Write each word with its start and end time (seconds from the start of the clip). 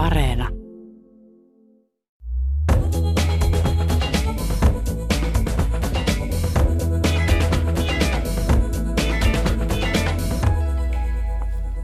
Areena. 0.00 0.48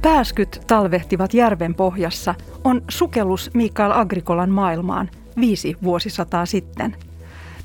Pääskyt 0.03 0.61
talvehtivat 0.67 1.35
järven 1.35 1.75
pohjassa 1.75 2.35
on 2.65 2.83
sukellus 2.89 3.51
Mikael 3.55 3.93
Agrikolan 3.95 4.51
maailmaan 4.51 5.11
viisi 5.41 5.77
vuosisataa 5.83 6.47
sitten. 6.47 6.97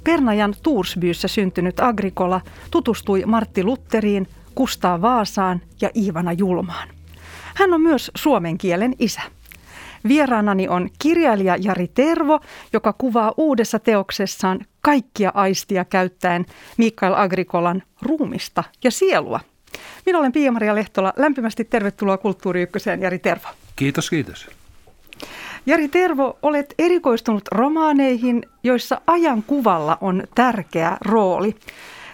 Pernajan 0.03 0.53
Tuursbyyssä 0.63 1.27
syntynyt 1.27 1.79
Agrikola 1.79 2.41
tutustui 2.71 3.23
Martti 3.25 3.63
Lutteriin, 3.63 4.27
Kustaa 4.55 5.01
Vaasaan 5.01 5.61
ja 5.81 5.89
Iivana 5.95 6.33
Julmaan. 6.33 6.87
Hän 7.55 7.73
on 7.73 7.81
myös 7.81 8.11
suomen 8.15 8.57
kielen 8.57 8.95
isä. 8.99 9.21
Vieraanani 10.07 10.67
on 10.67 10.89
kirjailija 10.99 11.57
Jari 11.59 11.87
Tervo, 11.87 12.39
joka 12.73 12.93
kuvaa 12.93 13.33
uudessa 13.37 13.79
teoksessaan 13.79 14.59
kaikkia 14.81 15.31
aistia 15.33 15.85
käyttäen 15.85 16.45
Mikael 16.77 17.13
Agrikolan 17.13 17.83
ruumista 18.01 18.63
ja 18.83 18.91
sielua. 18.91 19.39
Minä 20.05 20.19
olen 20.19 20.31
Pia-Maria 20.31 20.75
Lehtola. 20.75 21.13
Lämpimästi 21.17 21.63
tervetuloa 21.63 22.17
Kulttuuri 22.17 22.61
Ykköseen, 22.61 23.01
Jari 23.01 23.19
Tervo. 23.19 23.47
Kiitos, 23.75 24.09
kiitos. 24.09 24.49
Jari 25.65 25.87
Tervo, 25.87 26.39
olet 26.41 26.73
erikoistunut 26.79 27.47
romaaneihin, 27.51 28.45
joissa 28.63 29.01
ajan 29.07 29.43
kuvalla 29.43 29.97
on 30.01 30.23
tärkeä 30.35 30.97
rooli. 31.01 31.55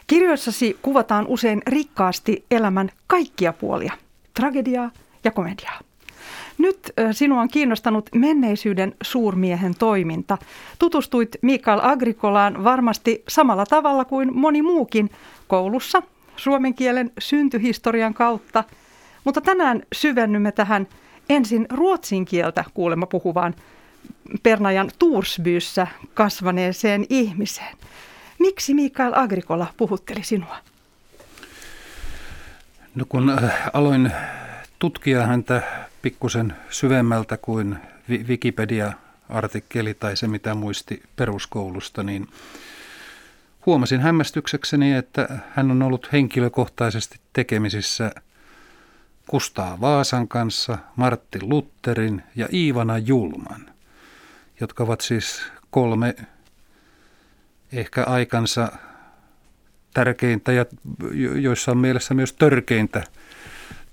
Kirjoissasi 0.08 0.78
kuvataan 0.82 1.28
usein 1.28 1.62
rikkaasti 1.68 2.46
elämän 2.52 2.90
kaikkia 3.08 3.54
puolia, 3.54 3.94
tragediaa 4.34 4.92
ja 5.24 5.32
komediaa. 5.32 5.80
Nyt 6.58 6.94
sinua 7.12 7.42
on 7.42 7.48
kiinnostanut 7.48 8.10
menneisyyden 8.16 8.96
suurmiehen 9.04 9.76
toiminta. 9.80 10.38
Tutustuit 10.80 11.36
Mikael 11.42 11.80
Agrikolaan 11.84 12.64
varmasti 12.64 13.24
samalla 13.28 13.66
tavalla 13.66 14.06
kuin 14.06 14.38
moni 14.38 14.62
muukin 14.62 15.10
koulussa 15.48 16.02
suomen 16.36 16.74
kielen 16.74 17.12
syntyhistorian 17.20 18.14
kautta. 18.14 18.64
Mutta 19.24 19.42
tänään 19.42 19.84
syvennymme 19.94 20.52
tähän 20.52 20.88
ensin 21.30 21.66
ruotsin 21.70 22.26
kieltä 22.26 22.64
kuulemma 22.74 23.06
puhuvaan 23.06 23.56
Pernajan 24.44 24.92
Tuursbyssä 25.00 25.88
kasvaneeseen 26.14 27.06
ihmiseen. 27.10 27.78
Miksi 28.40 28.74
Mikael 28.74 29.14
Agrikola 29.16 29.68
puhutteli 29.78 30.24
sinua? 30.24 30.58
No 32.96 33.06
kun 33.10 33.40
aloin 33.74 34.12
tutkia 34.80 35.26
häntä 35.26 35.62
pikkusen 36.08 36.54
syvemmältä 36.70 37.38
kuin 37.38 37.78
Wikipedia-artikkeli 38.10 39.94
tai 39.94 40.18
se, 40.18 40.28
mitä 40.28 40.56
muisti 40.56 41.04
peruskoulusta, 41.16 42.04
niin 42.04 42.28
huomasin 43.66 44.02
hämmästyksekseni, 44.02 44.94
että 44.94 45.40
hän 45.56 45.72
on 45.72 45.82
ollut 45.82 46.12
henkilökohtaisesti 46.12 47.20
tekemisissä 47.34 48.12
Kustaa 49.30 49.82
Vaasan 49.82 50.28
kanssa, 50.28 50.78
Martti 50.96 51.40
Lutterin 51.42 52.24
ja 52.36 52.48
Iivana 52.54 52.98
Julman, 52.98 53.70
jotka 54.60 54.84
ovat 54.84 55.02
siis 55.02 55.42
kolme 55.72 56.16
ehkä 57.72 58.04
aikansa 58.04 58.72
tärkeintä 59.94 60.52
ja 60.52 60.66
joissain 61.42 61.78
mielessä 61.78 62.14
myös 62.14 62.34
törkeintä 62.34 63.04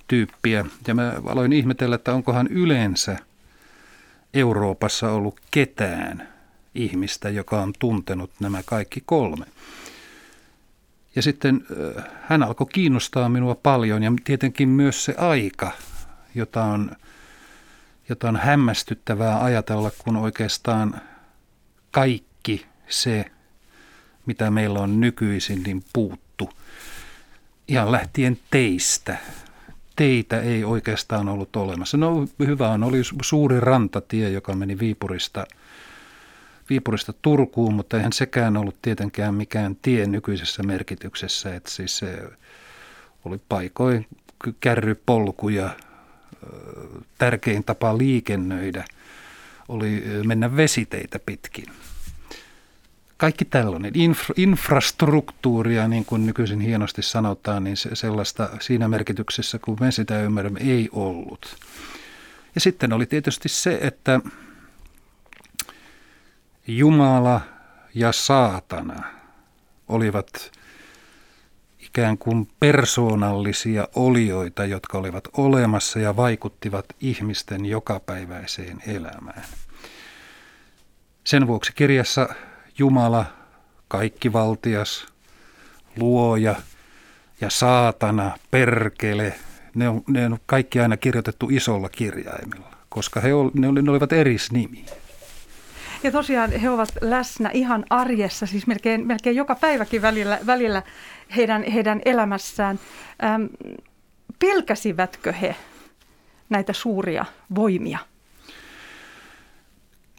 tyyppiä. 0.09 0.65
Ja 0.87 0.95
mä 0.95 1.13
aloin 1.27 1.53
ihmetellä, 1.53 1.97
että 1.97 2.15
onkohan 2.15 2.47
yleensä 2.47 3.17
Euroopassa 4.35 5.13
ollut 5.13 5.41
ketään 5.51 6.29
ihmistä, 6.75 7.29
joka 7.29 7.63
on 7.63 7.73
tuntenut 7.79 8.31
nämä 8.41 8.63
kaikki 8.67 9.03
kolme. 9.07 9.47
Ja 11.17 11.23
sitten 11.23 11.67
hän 12.23 12.43
alkoi 12.43 12.67
kiinnostaa 12.73 13.29
minua 13.29 13.55
paljon 13.55 14.03
ja 14.03 14.13
tietenkin 14.25 14.69
myös 14.69 15.05
se 15.05 15.15
aika, 15.19 15.73
jota 16.35 16.65
on, 16.65 16.91
jota 18.09 18.29
on 18.29 18.37
hämmästyttävää 18.37 19.45
ajatella, 19.45 19.91
kun 19.99 20.17
oikeastaan 20.17 21.01
kaikki 21.91 22.67
se, 22.89 23.25
mitä 24.27 24.51
meillä 24.51 24.79
on 24.79 25.01
nykyisin, 25.01 25.63
niin 25.63 25.85
puuttu. 25.93 26.51
Ihan 27.69 27.93
lähtien 27.93 28.39
teistä. 28.51 29.17
Teitä 29.97 30.41
ei 30.41 30.65
oikeastaan 30.65 31.29
ollut 31.29 31.57
olemassa. 31.57 31.97
No 31.97 32.27
hyvä 32.47 32.69
on, 32.69 32.85
oli 32.85 33.01
suuri 33.23 33.61
rantatie, 33.61 34.31
joka 34.31 34.55
meni 34.55 34.79
Viipurista, 34.79 35.47
Viipurista 36.71 37.13
Turkuun, 37.23 37.75
mutta 37.75 37.97
eihän 37.97 38.13
sekään 38.13 38.57
ollut 38.57 38.83
tietenkään 38.83 39.35
mikään 39.35 39.77
tie 39.83 40.07
nykyisessä 40.07 40.63
merkityksessä. 40.63 41.55
Että 41.55 41.71
siis 41.71 41.99
se 41.99 42.23
oli 43.25 43.41
paikoin 43.49 44.07
kärrypolkuja, 44.61 45.71
tärkein 47.19 47.65
tapa 47.65 47.99
liikennöidä 47.99 48.85
oli 49.69 50.05
mennä 50.27 50.57
vesiteitä 50.57 51.19
pitkin 51.19 51.65
kaikki 53.17 53.45
tällainen 53.45 53.93
infra, 53.95 54.35
infrastruktuuria, 54.37 55.89
niin 55.89 56.05
kuin 56.05 56.27
nykyisin 56.27 56.61
hienosti 56.61 57.03
sanotaan, 57.03 57.65
niin 57.65 57.77
se, 57.77 57.95
sellaista 57.95 58.51
siinä 58.61 58.89
merkityksessä, 58.89 59.59
kun 59.59 59.77
me 59.81 59.93
sitä 59.93 60.23
ymmärrämme, 60.23 60.61
ei 60.61 60.89
ollut. 60.93 61.57
Ja 62.55 62.61
sitten 62.61 62.93
oli 62.93 63.07
tietysti 63.07 63.49
se, 63.49 63.79
että 63.83 64.21
Jumala 66.67 67.41
ja 67.95 68.13
saatana 68.13 69.03
olivat 69.89 70.53
ikään 71.81 72.19
kuin 72.19 72.49
persoonallisia 72.61 73.89
olioita, 73.95 74.65
jotka 74.65 74.99
olivat 74.99 75.29
olemassa 75.37 75.99
ja 75.99 76.17
vaikuttivat 76.17 76.87
ihmisten 77.01 77.67
jokapäiväiseen 77.67 78.83
elämään. 78.87 79.45
Sen 81.25 81.47
vuoksi 81.47 81.73
kirjassa 81.75 82.29
Jumala, 82.79 83.27
kaikkivaltias, 83.89 85.07
luoja 85.97 86.55
ja 87.41 87.51
saatana, 87.51 88.39
perkele, 88.51 89.35
ne 89.75 89.89
on, 89.89 90.03
ne 90.09 90.27
on 90.27 90.39
kaikki 90.47 90.81
aina 90.81 90.97
kirjoitettu 90.97 91.49
isolla 91.51 91.89
kirjaimilla, 91.89 92.71
koska 92.89 93.21
he, 93.21 93.35
ol, 93.35 93.51
ne, 93.55 93.83
ne 93.83 93.91
olivat 93.91 94.13
erisnimiä. 94.13 94.85
Ja 96.03 96.13
tosiaan 96.13 96.53
he 96.53 96.71
ovat 96.71 96.89
läsnä 97.01 97.51
ihan 97.53 97.85
arjessa, 97.91 98.47
siis 98.47 98.67
melkein, 98.67 99.07
melkein 99.07 99.37
joka 99.37 99.55
päiväkin 99.55 100.03
välillä, 100.03 100.39
välillä 100.47 100.83
heidän, 101.37 101.63
heidän 101.63 102.01
elämässään. 102.05 102.81
Ähm, 103.25 103.45
pelkäsivätkö 104.39 105.33
he 105.33 105.57
näitä 106.49 106.73
suuria 106.73 107.25
voimia? 107.55 107.99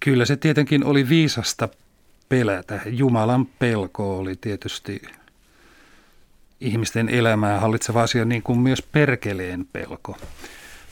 Kyllä 0.02 0.26
se 0.26 0.36
tietenkin 0.36 0.84
oli 0.84 1.10
viisasta 1.10 1.70
pelätä. 2.30 2.81
Jumalan 2.86 3.46
pelko 3.46 4.18
oli 4.18 4.36
tietysti 4.36 5.02
ihmisten 6.62 7.09
elämää 7.09 7.59
hallitseva 7.59 8.03
asia, 8.03 8.25
niin 8.25 8.44
kuin 8.44 8.59
myös 8.59 8.81
perkeleen 8.81 9.66
pelko. 9.74 10.18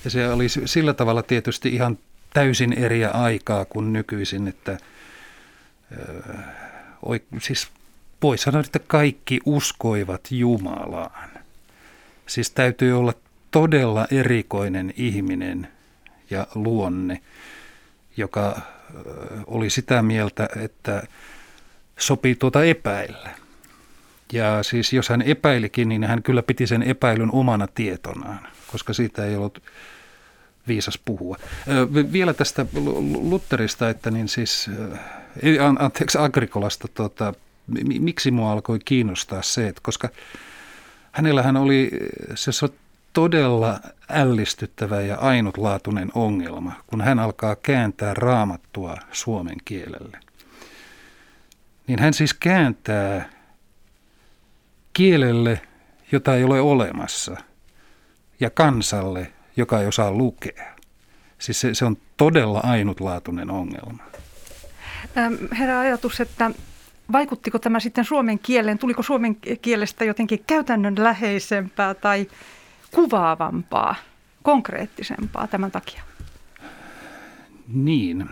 Ja 0.04 0.10
se 0.10 0.30
oli 0.30 0.50
sillä 0.50 0.94
tavalla 0.94 1.24
tietysti 1.24 1.70
ihan 1.70 1.98
täysin 2.34 2.74
eri 2.74 3.06
aikaa 3.06 3.66
kuin 3.66 3.94
nykyisin, 3.94 4.48
että 4.48 4.78
ö, 5.92 7.18
siis 7.42 7.68
voi 8.22 8.38
sanoa, 8.38 8.62
että 8.62 8.80
kaikki 8.80 9.40
uskoivat 9.46 10.22
Jumalaan. 10.32 11.30
Siis 12.28 12.50
täytyy 12.50 13.00
olla 13.00 13.14
todella 13.52 14.08
erikoinen 14.12 14.94
ihminen 14.98 15.68
ja 16.30 16.48
luonne, 16.56 17.22
joka 18.18 18.62
oli 19.48 19.70
sitä 19.70 20.02
mieltä, 20.02 20.50
että 20.56 21.04
sopii 21.98 22.36
tuota 22.36 22.64
epäillä. 22.64 23.30
Ja 24.34 24.64
siis 24.64 24.94
jos 24.94 25.10
hän 25.10 25.22
epäilikin, 25.22 25.90
niin 25.90 26.04
hän 26.04 26.24
kyllä 26.24 26.44
piti 26.44 26.68
sen 26.68 26.84
epäilyn 26.84 27.32
omana 27.32 27.68
tietonaan, 27.68 28.48
koska 28.72 28.94
siitä 28.94 29.26
ei 29.26 29.36
ollut 29.36 29.64
viisas 30.68 31.00
puhua. 31.06 31.38
Vielä 32.12 32.34
tästä 32.34 32.66
Lutterista, 33.22 33.90
että 33.90 34.12
niin 34.12 34.28
siis, 34.28 34.70
anteeksi 35.80 36.18
Agrikolasta, 36.18 36.88
tota, 36.88 37.34
miksi 38.00 38.32
mua 38.32 38.52
alkoi 38.52 38.80
kiinnostaa 38.86 39.42
se, 39.42 39.68
että 39.68 39.82
koska 39.84 40.10
hänellähän 41.12 41.58
oli 41.58 41.92
se 42.36 42.52
todella 43.14 43.80
ällistyttävä 44.10 45.02
ja 45.02 45.18
ainutlaatuinen 45.18 46.10
ongelma, 46.16 46.72
kun 46.88 47.02
hän 47.02 47.20
alkaa 47.20 47.56
kääntää 47.56 48.14
raamattua 48.14 48.98
suomen 49.12 49.58
kielelle. 49.66 50.20
Niin 51.88 52.00
hän 52.00 52.14
siis 52.14 52.34
kääntää 52.34 53.30
kielelle, 54.94 55.62
jota 56.12 56.36
ei 56.36 56.44
ole 56.44 56.62
olemassa, 56.62 57.38
ja 58.40 58.50
kansalle, 58.50 59.32
joka 59.58 59.80
ei 59.80 59.88
osaa 59.88 60.12
lukea. 60.12 60.74
Siis 61.40 61.62
se, 61.62 61.74
se 61.74 61.86
on 61.86 61.98
todella 62.18 62.60
ainutlaatuinen 62.64 63.52
ongelma. 63.52 64.04
Herra 65.60 65.80
ajatus, 65.80 66.22
että 66.22 66.52
vaikuttiko 67.12 67.60
tämä 67.60 67.80
sitten 67.80 68.06
suomen 68.06 68.40
kieleen? 68.40 68.78
Tuliko 68.78 69.04
suomen 69.04 69.36
kielestä 69.62 70.06
jotenkin 70.06 70.44
käytännönläheisempää 70.48 71.94
tai 71.94 72.28
kuvaavampaa, 72.96 73.96
konkreettisempaa 74.44 75.48
tämän 75.48 75.72
takia? 75.72 76.04
Niin. 77.68 78.30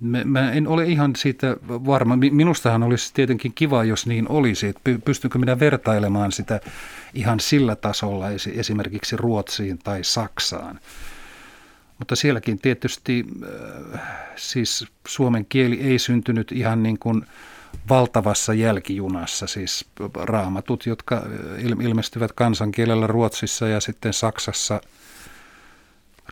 Mä, 0.00 0.24
mä 0.24 0.52
en 0.52 0.68
ole 0.68 0.84
ihan 0.84 1.16
siitä 1.16 1.56
varma. 1.68 2.16
Minustahan 2.16 2.82
olisi 2.82 3.14
tietenkin 3.14 3.52
kiva, 3.54 3.84
jos 3.84 4.06
niin 4.06 4.28
olisi. 4.28 4.66
Että 4.66 4.90
pystynkö 5.04 5.38
minä 5.38 5.60
vertailemaan 5.60 6.32
sitä 6.32 6.60
ihan 7.14 7.40
sillä 7.40 7.76
tasolla 7.76 8.26
esimerkiksi 8.54 9.16
Ruotsiin 9.16 9.78
tai 9.78 10.04
Saksaan. 10.04 10.80
Mutta 11.98 12.16
sielläkin 12.16 12.58
tietysti 12.58 13.26
äh, 13.94 14.00
siis 14.36 14.86
suomen 15.06 15.46
kieli 15.48 15.80
ei 15.80 15.98
syntynyt 15.98 16.52
ihan 16.52 16.82
niin 16.82 16.98
kuin 16.98 17.26
valtavassa 17.88 18.54
jälkijunassa, 18.54 19.46
siis 19.46 19.88
raamatut, 20.14 20.86
jotka 20.86 21.22
ilmestyvät 21.80 22.32
kansankielellä 22.32 23.06
Ruotsissa 23.06 23.68
ja 23.68 23.80
sitten 23.80 24.12
Saksassa 24.12 24.80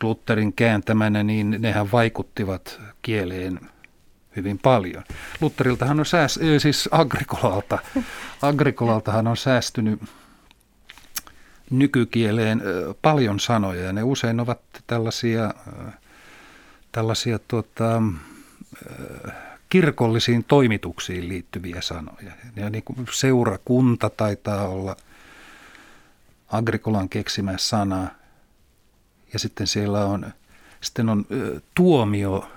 Lutherin 0.01 0.53
kääntämänä, 0.53 1.23
niin 1.23 1.55
nehän 1.59 1.91
vaikuttivat 1.91 2.81
kieleen 3.01 3.59
hyvin 4.35 4.59
paljon. 4.59 5.03
Lutteriltahan 5.41 5.99
on 5.99 6.05
sääs, 6.05 6.39
siis 6.57 6.89
Agrikolalta, 6.91 7.79
Agrikolaltahan 8.41 9.27
on 9.27 9.37
säästynyt 9.37 10.01
nykykieleen 11.69 12.61
paljon 13.01 13.39
sanoja 13.39 13.81
ja 13.81 13.93
ne 13.93 14.03
usein 14.03 14.39
ovat 14.39 14.61
tällaisia, 14.87 15.53
tällaisia 16.91 17.39
tuota, 17.47 18.01
kirkollisiin 19.71 20.43
toimituksiin 20.43 21.29
liittyviä 21.29 21.81
sanoja. 21.81 22.31
Ja 22.55 22.69
niin 22.69 22.83
kuin 22.83 23.07
seurakunta 23.11 24.09
taitaa 24.09 24.67
olla 24.67 24.95
Agrikolan 26.47 27.09
keksimä 27.09 27.57
sana 27.57 28.07
ja 29.33 29.39
sitten 29.39 29.67
siellä 29.67 30.05
on, 30.05 30.33
sitten 30.81 31.09
on 31.09 31.25
tuomio 31.75 32.51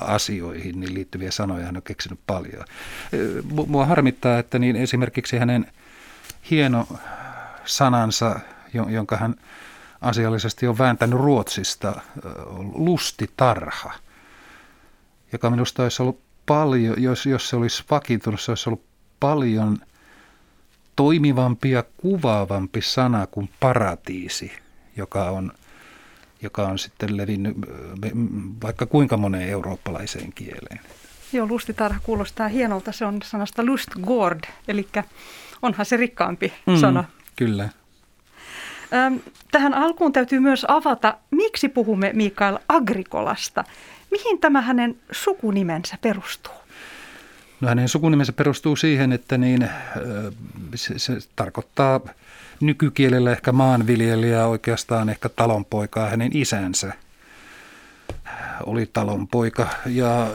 asioihin 0.00 0.80
niin 0.80 0.94
liittyviä 0.94 1.30
sanoja 1.30 1.66
hän 1.66 1.76
on 1.76 1.82
keksinyt 1.82 2.20
paljon. 2.26 2.64
Mua 3.66 3.86
harmittaa, 3.86 4.38
että 4.38 4.58
niin 4.58 4.76
esimerkiksi 4.76 5.38
hänen 5.38 5.72
hieno 6.50 6.88
sanansa, 7.64 8.40
jonka 8.88 9.16
hän 9.16 9.34
asiallisesti 10.00 10.66
on 10.66 10.78
vääntänyt 10.78 11.18
Ruotsista, 11.18 12.00
lustitarha, 12.74 13.92
joka 15.32 15.50
minusta 15.50 15.82
olisi 15.82 16.02
ollut 16.02 16.25
paljon, 16.46 17.02
jos, 17.02 17.26
jos 17.26 17.48
se 17.48 17.56
olisi 17.56 17.84
vakiintunut, 17.90 18.40
se 18.40 18.50
olisi 18.50 18.68
ollut 18.68 18.84
paljon 19.20 19.78
toimivampi 20.96 21.70
ja 21.70 21.84
kuvaavampi 21.96 22.82
sana 22.82 23.26
kuin 23.26 23.50
paratiisi, 23.60 24.52
joka 24.96 25.30
on, 25.30 25.52
joka 26.42 26.62
on 26.62 26.78
sitten 26.78 27.16
levinnyt 27.16 27.56
vaikka 28.62 28.86
kuinka 28.86 29.16
moneen 29.16 29.48
eurooppalaiseen 29.48 30.32
kieleen. 30.32 30.80
Joo, 31.32 31.46
lustitarha 31.46 32.00
kuulostaa 32.02 32.48
hienolta. 32.48 32.92
Se 32.92 33.04
on 33.04 33.18
sanasta 33.24 33.64
lustgård, 33.64 34.40
eli 34.68 34.88
onhan 35.62 35.86
se 35.86 35.96
rikkaampi 35.96 36.52
mm. 36.66 36.76
sana. 36.76 37.04
Kyllä. 37.36 37.68
Tähän 39.50 39.74
alkuun 39.74 40.12
täytyy 40.12 40.40
myös 40.40 40.66
avata, 40.68 41.18
miksi 41.30 41.68
puhumme 41.68 42.10
Mikael 42.14 42.58
Agrikolasta. 42.68 43.64
Mihin 44.10 44.38
tämä 44.38 44.60
hänen 44.60 44.96
sukunimensä 45.12 45.98
perustuu? 46.00 46.54
No 47.60 47.68
hänen 47.68 47.88
sukunimensä 47.88 48.32
perustuu 48.32 48.76
siihen, 48.76 49.12
että 49.12 49.38
niin, 49.38 49.68
se, 50.74 50.98
se 50.98 51.18
tarkoittaa 51.36 52.00
nykykielellä 52.60 53.32
ehkä 53.32 53.52
maanviljelijää, 53.52 54.46
oikeastaan 54.46 55.08
ehkä 55.08 55.28
talonpoikaa 55.28 56.08
hänen 56.10 56.36
isänsä 56.36 56.92
oli 58.66 58.90
talonpoika 58.92 59.68
ja 59.86 60.30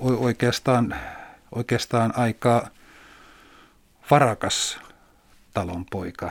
oikeastaan, 0.00 0.94
oikeastaan 1.52 2.12
aika 2.16 2.70
varakas 4.10 4.80
talonpoika, 5.54 6.30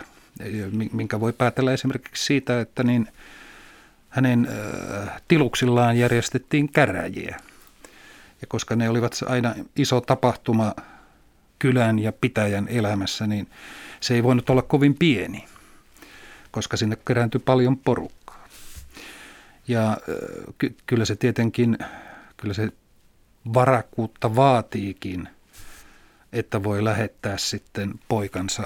minkä 0.91 1.19
voi 1.19 1.33
päätellä 1.33 1.73
esimerkiksi 1.73 2.25
siitä, 2.25 2.61
että 2.61 2.83
niin 2.83 3.07
hänen 4.15 4.47
tiluksillaan 5.27 5.97
järjestettiin 5.97 6.71
käräjiä. 6.71 7.39
Ja 8.41 8.47
koska 8.47 8.75
ne 8.75 8.89
olivat 8.89 9.23
aina 9.25 9.55
iso 9.75 10.01
tapahtuma 10.01 10.75
kylän 11.59 11.99
ja 11.99 12.11
pitäjän 12.11 12.67
elämässä, 12.67 13.27
niin 13.27 13.47
se 13.99 14.13
ei 14.13 14.23
voinut 14.23 14.49
olla 14.49 14.61
kovin 14.61 14.95
pieni, 14.95 15.45
koska 16.51 16.77
sinne 16.77 16.97
kerääntyi 17.07 17.41
paljon 17.45 17.77
porukkaa. 17.77 18.47
Ja 19.67 19.97
ky- 20.57 20.75
kyllä 20.85 21.05
se 21.05 21.15
tietenkin, 21.15 21.77
kyllä 22.37 22.53
se 22.53 22.69
varakkuutta 23.53 24.35
vaatiikin– 24.35 25.29
että 26.35 26.63
voi 26.63 26.83
lähettää 26.83 27.37
sitten 27.37 27.93
poikansa 28.07 28.63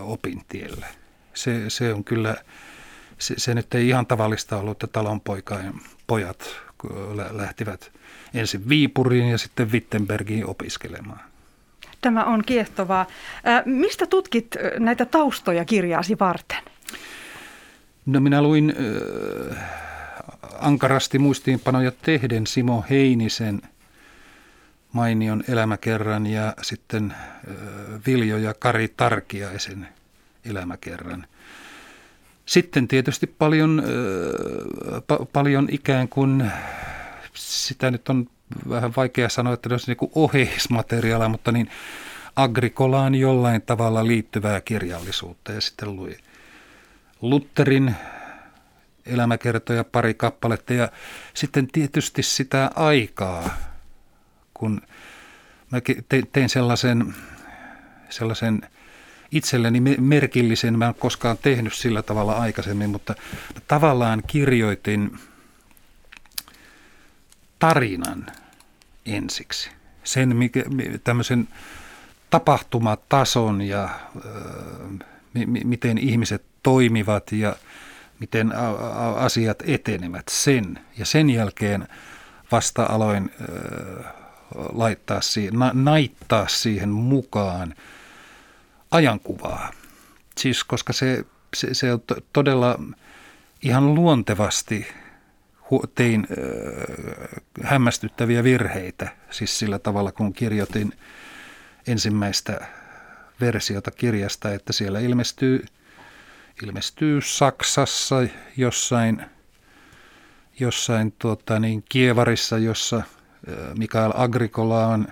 opintielle. 0.00 0.86
Se, 1.34 1.70
se 1.70 1.92
on 1.92 2.04
kyllä, 2.04 2.36
se, 3.22 3.34
se 3.36 3.54
nyt 3.54 3.74
ei 3.74 3.88
ihan 3.88 4.06
tavallista 4.06 4.56
ollut, 4.56 4.72
että 4.72 4.86
talonpoikain 4.86 5.80
pojat 6.06 6.56
lähtivät 7.30 7.92
ensin 8.34 8.68
Viipuriin 8.68 9.28
ja 9.28 9.38
sitten 9.38 9.72
Wittenbergiin 9.72 10.46
opiskelemaan. 10.46 11.20
Tämä 12.00 12.24
on 12.24 12.42
kiehtovaa. 12.46 13.06
Mistä 13.64 14.06
tutkit 14.06 14.56
näitä 14.78 15.04
taustoja 15.04 15.64
kirjaasi 15.64 16.16
varten? 16.20 16.62
No 18.06 18.20
minä 18.20 18.42
luin 18.42 18.74
äh, 19.52 19.64
ankarasti 20.60 21.18
muistiinpanoja 21.18 21.92
tehden 22.02 22.46
Simo 22.46 22.84
Heinisen– 22.90 23.62
mainion 24.92 25.44
elämäkerran 25.48 26.26
ja 26.26 26.54
sitten 26.62 27.14
Viljo 28.06 28.36
ja 28.36 28.54
Kari 28.54 28.88
Tarkiaisen 28.88 29.88
elämäkerran. 30.44 31.26
Sitten 32.46 32.88
tietysti 32.88 33.26
paljon, 33.26 33.82
pa- 34.98 35.26
paljon 35.32 35.68
ikään 35.70 36.08
kuin, 36.08 36.52
sitä 37.34 37.90
nyt 37.90 38.08
on 38.08 38.26
vähän 38.68 38.92
vaikea 38.96 39.28
sanoa, 39.28 39.54
että 39.54 39.68
se 39.68 39.74
on 39.74 39.80
niin 39.86 40.10
oheismateriaalia, 40.14 41.28
mutta 41.28 41.52
niin 41.52 41.70
agrikolaan 42.36 43.14
jollain 43.14 43.62
tavalla 43.62 44.06
liittyvää 44.06 44.60
kirjallisuutta. 44.60 45.52
Ja 45.52 45.60
sitten 45.60 45.96
lui 45.96 46.16
Lutterin 47.22 47.94
elämäkertoja 49.06 49.84
pari 49.84 50.14
kappaletta 50.14 50.74
ja 50.74 50.88
sitten 51.34 51.66
tietysti 51.66 52.22
sitä 52.22 52.70
aikaa, 52.74 53.56
kun 54.54 54.80
mä 55.70 55.78
tein 56.32 56.48
sellaisen, 56.48 57.14
sellaisen 58.10 58.62
itselleni 59.32 59.80
merkillisen, 60.00 60.78
mä 60.78 60.86
en 60.86 60.94
koskaan 60.94 61.38
tehnyt 61.38 61.74
sillä 61.74 62.02
tavalla 62.02 62.32
aikaisemmin, 62.32 62.90
mutta 62.90 63.14
tavallaan 63.68 64.22
kirjoitin 64.26 65.18
tarinan 67.58 68.26
ensiksi. 69.06 69.70
Sen 70.04 70.36
mikä, 70.36 70.64
tämmöisen 71.04 71.48
tapahtumatason 72.30 73.62
ja 73.62 73.88
miten 75.64 75.98
ihmiset 75.98 76.42
toimivat 76.62 77.32
ja 77.32 77.56
miten 78.18 78.52
asiat 79.16 79.62
etenevät 79.66 80.28
sen. 80.30 80.78
Ja 80.98 81.06
sen 81.06 81.30
jälkeen 81.30 81.88
vasta 82.52 82.86
aloin 82.86 83.30
äh, 83.40 84.12
laittaa 84.72 85.20
siihen, 85.20 85.58
na, 85.58 85.70
naittaa 85.74 86.48
siihen 86.48 86.88
mukaan 86.88 87.74
ajankuvaa. 88.92 89.72
Siis 90.38 90.64
koska 90.64 90.92
se, 90.92 91.24
se, 91.56 91.74
se 91.74 91.92
on 91.92 92.02
todella 92.32 92.78
ihan 93.62 93.94
luontevasti 93.94 94.86
tein 95.94 96.26
äh, 96.30 97.62
hämmästyttäviä 97.62 98.44
virheitä, 98.44 99.08
siis 99.30 99.58
sillä 99.58 99.78
tavalla 99.78 100.12
kun 100.12 100.32
kirjoitin 100.32 100.92
ensimmäistä 101.86 102.66
versiota 103.40 103.90
kirjasta, 103.90 104.54
että 104.54 104.72
siellä 104.72 105.00
ilmestyy, 105.00 105.64
ilmestyy 106.62 107.20
Saksassa 107.20 108.16
jossain, 108.56 109.22
jossain 110.60 111.12
tuota, 111.18 111.58
niin, 111.58 111.84
Kievarissa, 111.88 112.58
jossa– 112.58 113.02
Mikael 113.78 114.12
Agrikola 114.14 114.86
on 114.86 115.08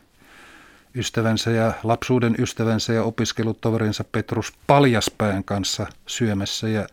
ystävänsä 0.94 1.50
ja 1.50 1.72
lapsuuden 1.82 2.34
ystävänsä 2.38 2.92
ja 2.92 3.02
opiskelutoverinsa 3.02 4.04
Petrus 4.04 4.52
Paljaspään 4.66 5.44
kanssa 5.44 5.86
syömässä 6.06 6.68
ja 6.68 6.86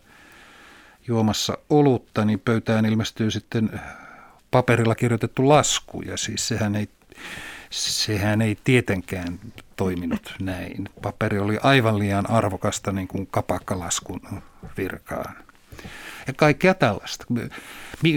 juomassa 1.08 1.58
olutta, 1.70 2.24
niin 2.24 2.40
pöytään 2.40 2.86
ilmestyy 2.86 3.30
sitten 3.30 3.80
paperilla 4.50 4.94
kirjoitettu 4.94 5.48
lasku 5.48 6.02
ja 6.02 6.16
siis 6.16 6.48
sehän 6.48 6.76
ei, 6.76 6.88
sehän 7.70 8.42
ei 8.42 8.58
tietenkään 8.64 9.38
toiminut 9.76 10.34
näin. 10.40 10.88
Paperi 11.02 11.38
oli 11.38 11.58
aivan 11.62 11.98
liian 11.98 12.30
arvokasta 12.30 12.92
niin 12.92 13.08
kuin 13.08 13.26
kapakkalaskun 13.26 14.20
virkaan. 14.76 15.47
Ja 16.28 16.34
kaikkea 16.36 16.74
tällaista. 16.74 17.26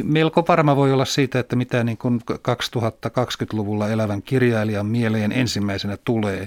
Melko 0.04 0.46
varma 0.48 0.76
voi 0.76 0.94
olla 0.94 1.06
siitä, 1.06 1.40
että 1.40 1.56
mitä 1.56 1.84
niin 1.84 1.98
kuin 1.98 2.22
2020-luvulla 2.32 3.90
elävän 3.90 4.22
kirjailijan 4.22 4.86
mieleen 4.86 5.32
ensimmäisenä 5.32 5.98
tulee, 6.06 6.46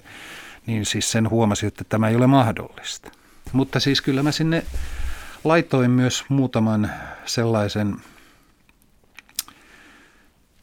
niin 0.66 0.86
siis 0.86 1.10
sen 1.10 1.30
huomasi, 1.30 1.66
että 1.66 1.84
tämä 1.84 2.08
ei 2.08 2.16
ole 2.16 2.26
mahdollista. 2.26 3.10
Mutta 3.52 3.80
siis 3.80 4.00
kyllä 4.00 4.22
mä 4.22 4.32
sinne 4.32 4.64
laitoin 5.44 5.90
myös 5.90 6.24
muutaman 6.28 6.90
sellaisen, 7.24 7.96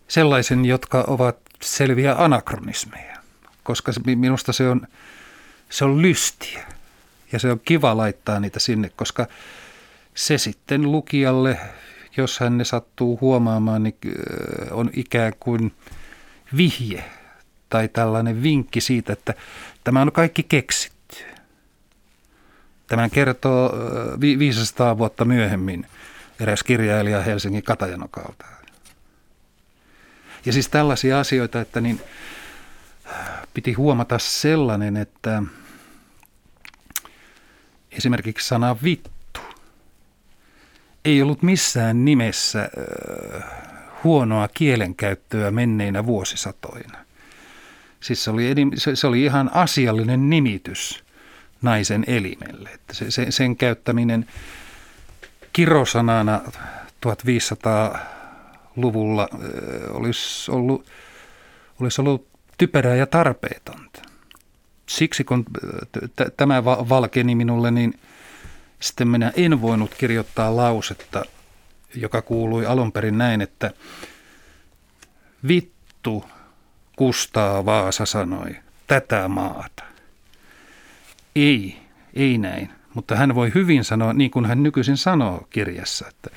sellaisen 0.07 0.65
jotka 0.65 1.03
ovat 1.07 1.37
selviä 1.61 2.15
anakronismeja, 2.17 3.17
koska 3.63 3.91
minusta 4.15 4.53
se 4.53 4.69
on, 4.69 4.87
se 5.69 5.85
on 5.85 6.01
lystiä 6.01 6.67
ja 7.31 7.39
se 7.39 7.51
on 7.51 7.59
kiva 7.59 7.97
laittaa 7.97 8.39
niitä 8.39 8.59
sinne, 8.59 8.91
koska 8.95 9.27
se 10.15 10.37
sitten 10.37 10.91
lukijalle, 10.91 11.57
jos 12.17 12.39
hän 12.39 12.57
ne 12.57 12.63
sattuu 12.63 13.17
huomaamaan, 13.21 13.83
niin 13.83 13.95
on 14.71 14.89
ikään 14.93 15.33
kuin 15.39 15.73
vihje 16.57 17.03
tai 17.69 17.87
tällainen 17.87 18.43
vinkki 18.43 18.81
siitä, 18.81 19.13
että 19.13 19.33
tämä 19.83 20.01
on 20.01 20.11
kaikki 20.11 20.43
keksitty. 20.43 21.23
Tämän 22.87 23.09
kertoo 23.09 23.73
500 24.19 24.97
vuotta 24.97 25.25
myöhemmin 25.25 25.87
eräs 26.39 26.63
kirjailija 26.63 27.21
Helsingin 27.21 27.63
Katajanokalta. 27.63 28.45
Ja 30.45 30.53
siis 30.53 30.69
tällaisia 30.69 31.19
asioita, 31.19 31.61
että 31.61 31.81
niin 31.81 32.01
piti 33.53 33.73
huomata 33.73 34.19
sellainen, 34.19 34.97
että 34.97 35.43
esimerkiksi 37.91 38.47
sana 38.47 38.77
vittu 38.83 39.20
ei 41.05 41.21
ollut 41.21 41.41
missään 41.41 42.05
nimessä 42.05 42.69
huonoa 44.03 44.47
kielenkäyttöä 44.47 45.51
menneinä 45.51 46.05
vuosisatoina. 46.05 46.97
Siis 47.99 48.23
se 48.23 48.31
oli, 48.31 48.55
se 48.93 49.07
oli 49.07 49.23
ihan 49.23 49.51
asiallinen 49.53 50.29
nimitys 50.29 51.03
naisen 51.61 52.03
elimelle. 52.07 52.69
Että 52.69 52.93
se, 52.93 53.11
se, 53.11 53.31
sen 53.31 53.57
käyttäminen 53.57 54.25
kirosanana 55.53 56.41
1500-luvulla 57.07 59.27
olisi 59.89 60.51
ollut, 60.51 60.85
olisi 61.79 62.01
ollut 62.01 62.27
typerää 62.57 62.95
ja 62.95 63.07
tarpeetonta. 63.07 64.01
Siksi 64.89 65.23
kun 65.23 65.45
t- 65.91 66.37
tämä 66.37 66.65
valkeni 66.65 67.35
minulle, 67.35 67.71
niin 67.71 67.93
sitten 68.81 69.07
minä 69.07 69.31
en 69.35 69.61
voinut 69.61 69.95
kirjoittaa 69.95 70.55
lausetta, 70.55 71.25
joka 71.95 72.21
kuului 72.21 72.65
alun 72.65 72.91
perin 72.91 73.17
näin, 73.17 73.41
että 73.41 73.71
vittu 75.47 76.25
Kustaa 76.95 77.65
Vaasa 77.65 78.05
sanoi 78.05 78.55
tätä 78.87 79.27
maata. 79.27 79.83
Ei, 81.35 81.77
ei 82.13 82.37
näin. 82.37 82.69
Mutta 82.93 83.15
hän 83.15 83.35
voi 83.35 83.51
hyvin 83.55 83.83
sanoa, 83.83 84.13
niin 84.13 84.31
kuin 84.31 84.45
hän 84.45 84.63
nykyisin 84.63 84.97
sanoo 84.97 85.47
kirjassa, 85.49 86.07
että 86.07 86.29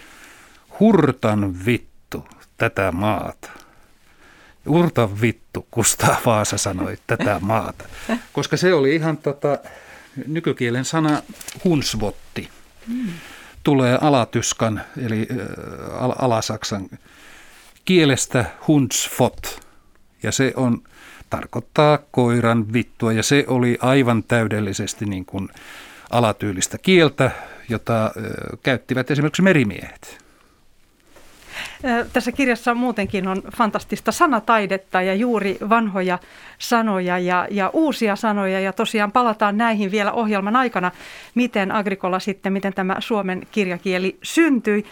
hurtan 0.81 1.65
vittu 1.67 2.29
tätä 2.57 2.93
maata. 2.93 3.51
Urta 4.67 5.21
vittu, 5.21 5.67
Kustaa 5.71 6.17
Vaasa 6.27 6.59
sanoi 6.59 6.99
tätä 7.07 7.39
maata. 7.41 7.85
Koska 8.33 8.57
se 8.57 8.75
oli 8.75 8.95
ihan 8.95 9.17
tota, 9.17 9.59
nykykielen 10.27 10.85
sana 10.85 11.23
hunsvotti. 11.65 12.49
Mm. 12.89 13.09
Tulee 13.63 13.99
alatyskan, 14.01 14.81
eli 15.07 15.29
alasaksan 16.19 16.89
kielestä 17.85 18.45
hunsfot. 18.69 19.61
Ja 20.23 20.33
se 20.33 20.53
on 20.57 20.83
tarkoittaa 21.31 21.99
koiran 22.11 22.73
vittua 22.73 23.13
ja 23.13 23.23
se 23.23 23.45
oli 23.49 23.79
aivan 23.81 24.23
täydellisesti 24.23 25.05
niin 25.05 25.25
kuin 25.25 25.49
alatyylistä 26.11 26.79
kieltä, 26.79 27.31
jota 27.69 28.13
käyttivät 28.63 29.11
esimerkiksi 29.11 29.43
merimiehet. 29.43 30.24
Tässä 32.13 32.33
kirjassa 32.33 32.75
muutenkin 32.75 33.29
on 33.29 33.43
fantastista 33.57 34.13
sanataidetta 34.13 35.03
ja 35.03 35.15
juuri 35.15 35.59
vanhoja 35.69 36.19
sanoja 36.59 37.19
ja, 37.19 37.49
ja 37.51 37.71
uusia 37.73 38.17
sanoja. 38.17 38.61
Ja 38.61 38.73
tosiaan 38.73 39.13
palataan 39.13 39.57
näihin 39.57 39.91
vielä 39.91 40.13
ohjelman 40.13 40.57
aikana, 40.57 40.91
miten 41.35 41.73
Agrikola 41.73 42.19
sitten, 42.19 42.53
miten 42.53 42.75
tämä 42.75 42.97
suomen 42.99 43.43
kirjakieli 43.51 44.19
syntyi. 44.23 44.85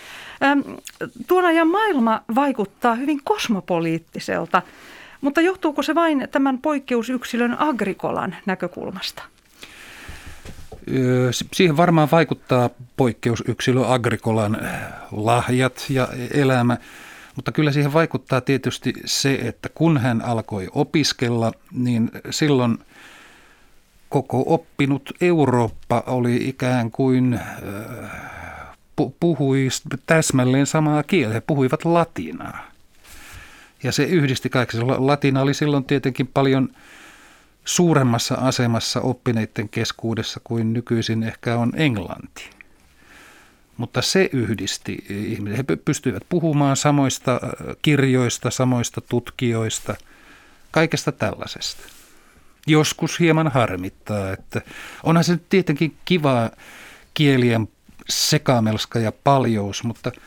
Tuon 1.26 1.44
ajan 1.44 1.68
maailma 1.68 2.20
vaikuttaa 2.34 2.94
hyvin 2.94 3.20
kosmopoliittiselta. 3.24 4.62
Mutta 5.20 5.40
johtuuko 5.40 5.82
se 5.82 5.94
vain 5.94 6.28
tämän 6.30 6.58
poikkeusyksilön 6.58 7.56
agrikolan 7.60 8.36
näkökulmasta? 8.46 9.22
Siihen 11.52 11.76
varmaan 11.76 12.08
vaikuttaa 12.12 12.70
poikkeusyksilö 12.96 13.86
agrikolan 13.86 14.58
lahjat 15.10 15.86
ja 15.88 16.08
elämä, 16.30 16.76
mutta 17.36 17.52
kyllä 17.52 17.72
siihen 17.72 17.92
vaikuttaa 17.92 18.40
tietysti 18.40 18.92
se, 19.04 19.34
että 19.34 19.68
kun 19.74 19.98
hän 19.98 20.22
alkoi 20.22 20.68
opiskella, 20.72 21.52
niin 21.72 22.10
silloin 22.30 22.78
koko 24.08 24.44
oppinut 24.46 25.10
Eurooppa 25.20 26.02
oli 26.06 26.48
ikään 26.48 26.90
kuin 26.90 27.40
puhui 29.20 29.68
täsmälleen 30.06 30.66
samaa 30.66 31.02
kieltä. 31.02 31.34
He 31.34 31.40
puhuivat 31.40 31.84
latinaa. 31.84 32.72
Ja 33.82 33.92
se 33.92 34.04
yhdisti 34.04 34.50
kaikki. 34.50 34.76
Latina 34.80 35.40
oli 35.40 35.54
silloin 35.54 35.84
tietenkin 35.84 36.26
paljon 36.26 36.68
suuremmassa 37.64 38.34
asemassa 38.34 39.00
oppineiden 39.00 39.68
keskuudessa 39.68 40.40
kuin 40.44 40.72
nykyisin 40.72 41.22
ehkä 41.22 41.56
on 41.56 41.72
englanti. 41.76 42.50
Mutta 43.76 44.02
se 44.02 44.30
yhdisti 44.32 45.04
ihmisiä. 45.08 45.56
He 45.56 45.76
pystyivät 45.76 46.22
puhumaan 46.28 46.76
samoista 46.76 47.40
kirjoista, 47.82 48.50
samoista 48.50 49.00
tutkijoista, 49.00 49.94
kaikesta 50.70 51.12
tällaisesta. 51.12 51.82
Joskus 52.66 53.20
hieman 53.20 53.48
harmittaa, 53.48 54.32
että 54.32 54.60
onhan 55.02 55.24
se 55.24 55.38
tietenkin 55.48 55.96
kiva 56.04 56.50
kielien 57.14 57.68
sekamelska 58.08 58.98
ja 58.98 59.12
paljous, 59.12 59.84
mutta– 59.84 60.12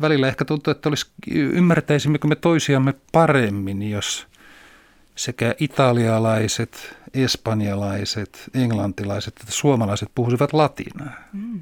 välillä 0.00 0.28
ehkä 0.28 0.44
tuntuu, 0.44 0.70
että 0.70 0.88
olisi, 0.88 1.06
ymmärtäisimmekö 1.30 2.28
me 2.28 2.36
toisiamme 2.36 2.94
paremmin, 3.12 3.90
jos 3.90 4.26
sekä 5.16 5.54
italialaiset, 5.58 6.96
espanjalaiset, 7.14 8.50
englantilaiset 8.54 9.34
että 9.40 9.52
suomalaiset 9.52 10.08
puhuisivat 10.14 10.52
latinaa. 10.52 11.14
Mm. 11.32 11.60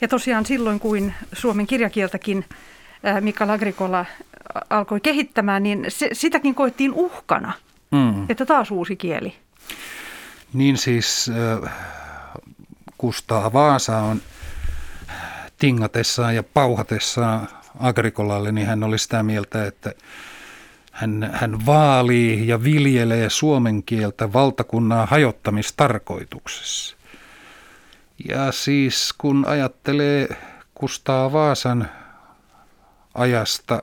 Ja 0.00 0.08
tosiaan 0.08 0.46
silloin, 0.46 0.80
kuin 0.80 1.14
suomen 1.32 1.66
kirjakieltäkin 1.66 2.44
Mika 3.20 3.52
Agricola 3.52 4.06
alkoi 4.70 5.00
kehittämään, 5.00 5.62
niin 5.62 5.84
se, 5.88 6.08
sitäkin 6.12 6.54
koettiin 6.54 6.92
uhkana, 6.92 7.52
mm. 7.90 8.26
että 8.28 8.46
taas 8.46 8.70
uusi 8.70 8.96
kieli. 8.96 9.34
Niin 10.52 10.78
siis 10.78 11.30
äh, 11.64 11.72
Kustaa 12.98 13.52
Vaasa 13.52 13.98
on 13.98 14.22
tingatessaan 15.58 16.34
ja 16.34 16.42
pauhatessaan 16.42 17.48
Agrikolalle, 17.78 18.52
niin 18.52 18.66
hän 18.66 18.84
oli 18.84 18.98
sitä 18.98 19.22
mieltä, 19.22 19.66
että 19.66 19.94
hän, 20.92 21.30
hän 21.34 21.66
vaalii 21.66 22.48
ja 22.48 22.64
viljelee 22.64 23.30
suomen 23.30 23.82
kieltä 23.82 24.32
valtakunnan 24.32 25.08
hajottamistarkoituksessa. 25.08 26.96
Ja 28.28 28.52
siis 28.52 29.14
kun 29.18 29.44
ajattelee 29.48 30.28
Kustaa 30.74 31.32
Vaasan 31.32 31.88
ajasta 33.14 33.82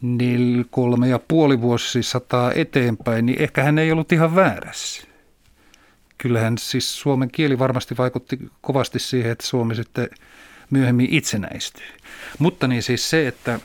niin 0.00 0.66
kolme 0.70 1.08
ja 1.08 1.18
puoli 1.28 1.60
vuosisataa 1.60 2.52
eteenpäin, 2.52 3.26
niin 3.26 3.42
ehkä 3.42 3.62
hän 3.62 3.78
ei 3.78 3.92
ollut 3.92 4.12
ihan 4.12 4.34
väärässä 4.34 5.08
kyllähän 6.18 6.58
siis 6.58 7.00
suomen 7.00 7.30
kieli 7.30 7.58
varmasti 7.58 7.96
vaikutti 7.96 8.38
kovasti 8.60 8.98
siihen, 8.98 9.32
että 9.32 9.46
Suomi 9.46 9.74
sitten 9.74 10.08
myöhemmin 10.70 11.08
itsenäistyi. 11.10 11.86
Mutta 12.38 12.68
niin 12.68 12.82
siis 12.82 13.10
se, 13.10 13.28
että 13.28 13.60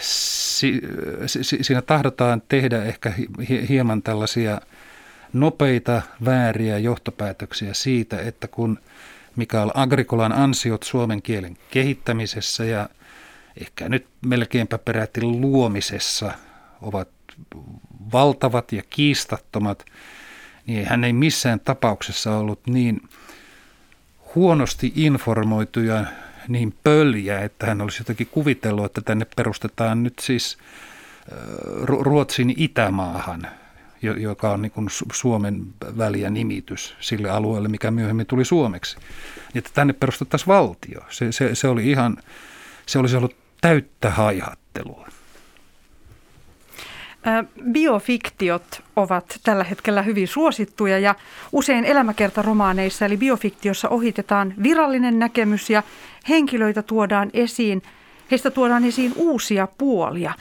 si, 0.00 0.80
si, 1.26 1.64
siinä 1.64 1.82
tahdotaan 1.82 2.42
tehdä 2.48 2.84
ehkä 2.84 3.12
hieman 3.68 4.02
tällaisia 4.02 4.60
nopeita, 5.32 6.02
vääriä 6.24 6.78
johtopäätöksiä 6.78 7.74
siitä, 7.74 8.20
että 8.20 8.48
kun 8.48 8.78
Mikael 9.36 9.70
Agrikolan 9.74 10.32
ansiot 10.32 10.82
suomen 10.82 11.22
kielen 11.22 11.56
kehittämisessä 11.70 12.64
ja 12.64 12.88
ehkä 13.60 13.88
nyt 13.88 14.06
melkeinpä 14.26 14.78
peräti 14.78 15.22
luomisessa 15.22 16.32
ovat 16.82 17.08
valtavat 18.12 18.72
ja 18.72 18.82
kiistattomat, 18.90 19.84
niin 20.66 20.86
hän 20.86 21.04
ei 21.04 21.12
missään 21.12 21.60
tapauksessa 21.60 22.36
ollut 22.36 22.66
niin 22.66 23.02
huonosti 24.34 24.92
informoituja 24.96 26.04
niin 26.48 26.74
pöljä, 26.84 27.40
että 27.40 27.66
hän 27.66 27.80
olisi 27.80 28.00
jotenkin 28.00 28.26
kuvitellut, 28.26 28.84
että 28.84 29.00
tänne 29.00 29.26
perustetaan 29.36 30.02
nyt 30.02 30.18
siis 30.20 30.58
Ruotsin 31.82 32.54
Itämaahan, 32.56 33.46
joka 34.02 34.50
on 34.50 34.62
niin 34.62 34.72
kuin 34.72 34.88
Suomen 35.12 35.66
väliä 35.98 36.30
nimitys 36.30 36.94
sille 37.00 37.30
alueelle, 37.30 37.68
mikä 37.68 37.90
myöhemmin 37.90 38.26
tuli 38.26 38.44
Suomeksi. 38.44 38.96
Niin 38.96 39.58
että 39.58 39.70
tänne 39.74 39.92
perustettaisiin 39.92 40.46
valtio. 40.46 41.00
Se, 41.10 41.32
se, 41.32 41.54
se 41.54 41.68
oli 41.68 41.90
ihan, 41.90 42.16
se 42.86 42.98
olisi 42.98 43.16
ollut 43.16 43.36
täyttä 43.60 44.10
haihattelua. 44.10 45.08
Biofiktiot 47.72 48.82
ovat 48.96 49.40
tällä 49.42 49.64
hetkellä 49.64 50.02
hyvin 50.02 50.28
suosittuja 50.28 50.98
ja 50.98 51.14
usein 51.52 51.84
elämäkertaromaaneissa 51.84 53.04
eli 53.04 53.16
biofiktiossa 53.16 53.88
ohitetaan 53.88 54.54
virallinen 54.62 55.18
näkemys 55.18 55.70
ja 55.70 55.82
henkilöitä 56.28 56.82
tuodaan 56.82 57.30
esiin, 57.32 57.82
heistä 58.30 58.50
tuodaan 58.50 58.84
esiin 58.84 59.12
uusia 59.16 59.68
puolia. 59.78 60.34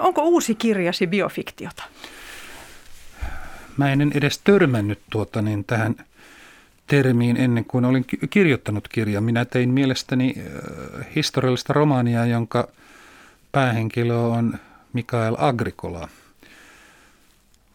Onko 0.00 0.22
uusi 0.22 0.54
kirjasi 0.54 1.06
biofiktiota? 1.06 1.82
Mä 3.76 3.92
en 3.92 4.12
edes 4.14 4.38
törmännyt 4.38 4.98
tuota, 5.10 5.42
niin 5.42 5.64
tähän 5.64 5.94
termiin 6.86 7.36
ennen 7.36 7.64
kuin 7.64 7.84
olin 7.84 8.04
kirjoittanut 8.30 8.88
kirjan. 8.88 9.24
Minä 9.24 9.44
tein 9.44 9.70
mielestäni 9.70 10.34
historiallista 11.16 11.72
romaania, 11.72 12.26
jonka 12.26 12.68
päähenkilö 13.52 14.16
on 14.16 14.58
Mikael 14.92 15.36
Agricola. 15.38 16.08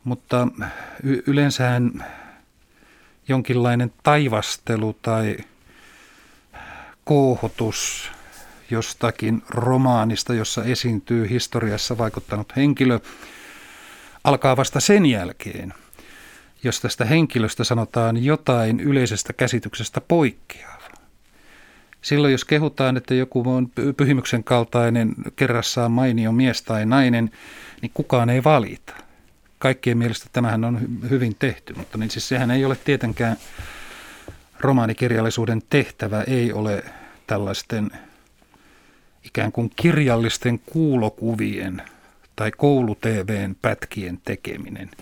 Mutta 0.06 0.48
y- 1.04 1.24
yleensähän 1.28 2.06
jonkinlainen 3.28 3.94
taivastelu 4.04 4.96
tai 5.02 5.38
koohotus 7.04 8.12
jostakin 8.70 9.44
romaanista, 9.50 10.34
jossa 10.34 10.64
esiintyy 10.64 11.30
historiassa 11.30 11.98
vaikuttanut 11.98 12.56
henkilö, 12.56 13.00
alkaa 14.24 14.58
vasta 14.58 14.80
sen 14.80 15.06
jälkeen, 15.06 15.74
jos 16.64 16.82
tästä 16.82 17.06
henkilöstä 17.06 17.64
sanotaan 17.64 18.24
jotain 18.24 18.80
yleisestä 18.80 19.34
käsityksestä 19.34 20.02
poikkeavaa. 20.02 20.76
Silloin 22.02 22.32
jos 22.32 22.46
kehutaan, 22.46 22.98
että 22.98 23.14
joku 23.14 23.44
on 23.46 23.72
pyhimyksen 23.98 24.44
kaltainen, 24.44 25.16
kerrassaan 25.36 25.92
mainio 25.92 26.32
mies 26.32 26.62
tai 26.62 26.86
nainen, 26.86 27.32
niin 27.82 27.92
kukaan 27.94 28.30
ei 28.30 28.44
valita. 28.44 29.05
Kaikkien 29.60 29.98
mielestä 29.98 30.30
tämähän 30.34 30.64
on 30.64 30.80
hyvin 31.10 31.36
tehty, 31.40 31.74
mutta 31.74 31.98
niin 31.98 32.10
siis 32.10 32.28
sehän 32.28 32.52
ei 32.52 32.66
ole 32.66 32.76
tietenkään 32.76 33.38
romaanikirjallisuuden 34.60 35.62
tehtävä, 35.70 36.22
ei 36.22 36.54
ole 36.54 36.84
tällaisten 37.28 37.92
ikään 39.24 39.52
kuin 39.52 39.72
kirjallisten 39.76 40.60
kuulokuvien 40.60 41.82
tai 42.36 42.52
koulutvn 42.52 43.56
pätkien 43.62 44.20
tekeminen– 44.26 44.90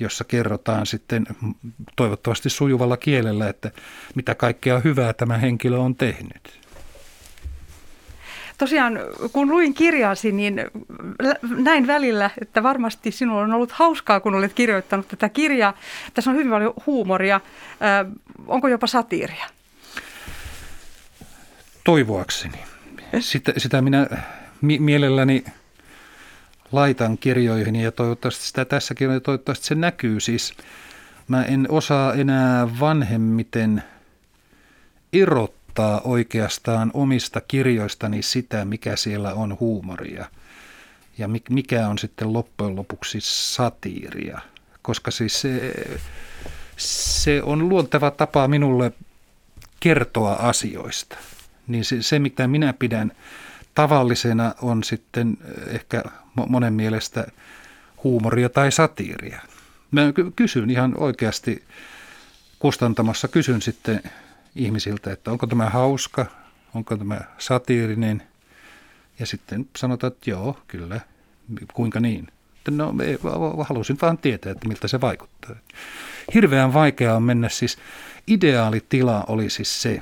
jossa 0.00 0.24
kerrotaan 0.24 0.86
sitten 0.86 1.26
toivottavasti 1.96 2.50
sujuvalla 2.50 2.96
kielellä, 2.96 3.48
että 3.48 3.70
mitä 4.14 4.34
kaikkea 4.34 4.80
hyvää 4.80 5.12
tämä 5.12 5.38
henkilö 5.38 5.78
on 5.78 5.96
tehnyt. 5.96 6.65
Tosiaan, 8.58 8.98
kun 9.32 9.50
luin 9.50 9.74
kirjaasi, 9.74 10.32
niin 10.32 10.60
näin 11.56 11.86
välillä, 11.86 12.30
että 12.40 12.62
varmasti 12.62 13.10
sinulla 13.10 13.42
on 13.42 13.52
ollut 13.52 13.72
hauskaa, 13.72 14.20
kun 14.20 14.34
olet 14.34 14.52
kirjoittanut 14.52 15.08
tätä 15.08 15.28
kirjaa. 15.28 15.78
Tässä 16.14 16.30
on 16.30 16.36
hyvin 16.36 16.50
paljon 16.50 16.74
huumoria. 16.86 17.40
Onko 18.46 18.68
jopa 18.68 18.86
satiiria? 18.86 19.46
Toivoakseni. 21.84 22.58
Sitä, 23.20 23.52
sitä 23.56 23.82
minä 23.82 24.06
mielelläni 24.60 25.44
laitan 26.72 27.18
kirjoihin 27.18 27.76
ja 27.76 27.92
toivottavasti 27.92 28.46
sitä 28.46 28.64
tässäkin 28.64 29.08
on 29.08 29.14
ja 29.14 29.20
toivottavasti 29.20 29.66
se 29.66 29.74
näkyy. 29.74 30.20
Siis 30.20 30.54
mä 31.28 31.44
en 31.44 31.66
osaa 31.70 32.14
enää 32.14 32.68
vanhemmiten 32.80 33.82
irrottaa 35.76 36.00
oikeastaan 36.04 36.90
omista 36.94 37.40
kirjoistani 37.40 38.22
sitä, 38.22 38.64
mikä 38.64 38.96
siellä 38.96 39.34
on 39.34 39.56
huumoria 39.60 40.26
ja 41.18 41.28
mikä 41.50 41.88
on 41.88 41.98
sitten 41.98 42.32
loppujen 42.32 42.76
lopuksi 42.76 43.18
satiiria. 43.20 44.40
Koska 44.82 45.10
siis 45.10 45.40
se, 45.40 45.74
se 46.76 47.42
on 47.42 47.68
luonteva 47.68 48.10
tapa 48.10 48.48
minulle 48.48 48.92
kertoa 49.80 50.32
asioista. 50.32 51.16
Niin 51.66 51.84
se, 51.84 52.02
se 52.02 52.18
mitä 52.18 52.48
minä 52.48 52.72
pidän 52.72 53.12
tavallisena 53.74 54.54
on 54.62 54.84
sitten 54.84 55.38
ehkä 55.66 56.02
monen 56.48 56.72
mielestä 56.72 57.26
huumoria 58.04 58.48
tai 58.48 58.72
satiiria. 58.72 59.40
Mä 59.90 60.02
kysyn 60.36 60.70
ihan 60.70 60.94
oikeasti 60.96 61.64
kustantamassa, 62.58 63.28
kysyn 63.28 63.62
sitten 63.62 64.02
ihmisiltä, 64.56 65.12
että 65.12 65.30
onko 65.30 65.46
tämä 65.46 65.70
hauska, 65.70 66.26
onko 66.74 66.96
tämä 66.96 67.20
satiirinen. 67.38 68.22
Ja 69.18 69.26
sitten 69.26 69.68
sanotaan, 69.76 70.12
että 70.12 70.30
joo, 70.30 70.58
kyllä, 70.66 71.00
kuinka 71.74 72.00
niin. 72.00 72.28
No, 72.70 72.94
halusin 73.68 73.98
vaan 74.02 74.18
tietää, 74.18 74.52
että 74.52 74.68
miltä 74.68 74.88
se 74.88 75.00
vaikuttaa. 75.00 75.56
Hirveän 76.34 76.74
vaikeaa 76.74 77.16
on 77.16 77.22
mennä 77.22 77.48
siis, 77.48 77.78
ideaalitila 78.26 79.24
oli 79.28 79.50
siis 79.50 79.82
se, 79.82 80.00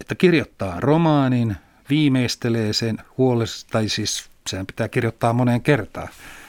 että 0.00 0.14
kirjoittaa 0.14 0.80
romaanin– 0.80 1.56
viimeistelee 1.90 2.72
sen 2.72 2.98
huolesta, 3.18 3.70
tai 3.70 3.88
siis 3.88 4.30
sehän 4.46 4.66
pitää 4.66 4.88
kirjoittaa 4.88 5.32
moneen 5.32 5.62
kertaan. 5.62 6.08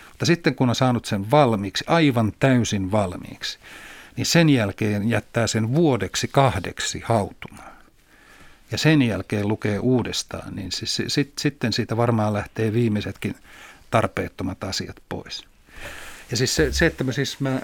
Mutta 0.10 0.26
sitten 0.26 0.56
kun 0.56 0.70
on 0.70 0.76
saanut 0.76 1.06
sen 1.06 1.32
valmiiksi, 1.32 1.84
aivan 1.88 2.34
täysin 2.40 2.92
valmiiksi, 2.92 3.60
niin 4.20 4.26
sen 4.26 4.50
jälkeen 4.50 5.10
jättää 5.10 5.48
sen 5.48 5.76
vuodeksi 5.76 6.28
kahdeksi 6.28 7.02
hautumaan. 7.06 7.72
Ja 8.72 8.78
sen 8.78 9.02
jälkeen 9.02 9.48
lukee 9.48 9.80
uudestaan, 9.80 10.56
niin 10.56 10.72
siis, 10.72 11.02
sit, 11.08 11.34
sitten 11.40 11.74
siitä 11.74 11.98
varmaan 11.98 12.34
lähtee 12.34 12.74
viimeisetkin 12.74 13.36
tarpeettomat 13.92 14.64
asiat 14.64 14.96
pois. 15.10 15.46
Ja 16.32 16.38
siis 16.38 16.56
se, 16.56 16.74
se 16.74 16.86
että 16.86 17.04
mä 17.04 17.12
siis 17.12 17.40
mä 17.40 17.62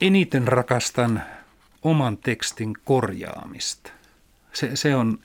eniten 0.00 0.48
rakastan 0.48 1.22
oman 1.82 2.16
tekstin 2.16 2.74
korjaamista. 2.84 3.90
Se, 4.52 4.76
se 4.76 4.94
on 4.94 5.18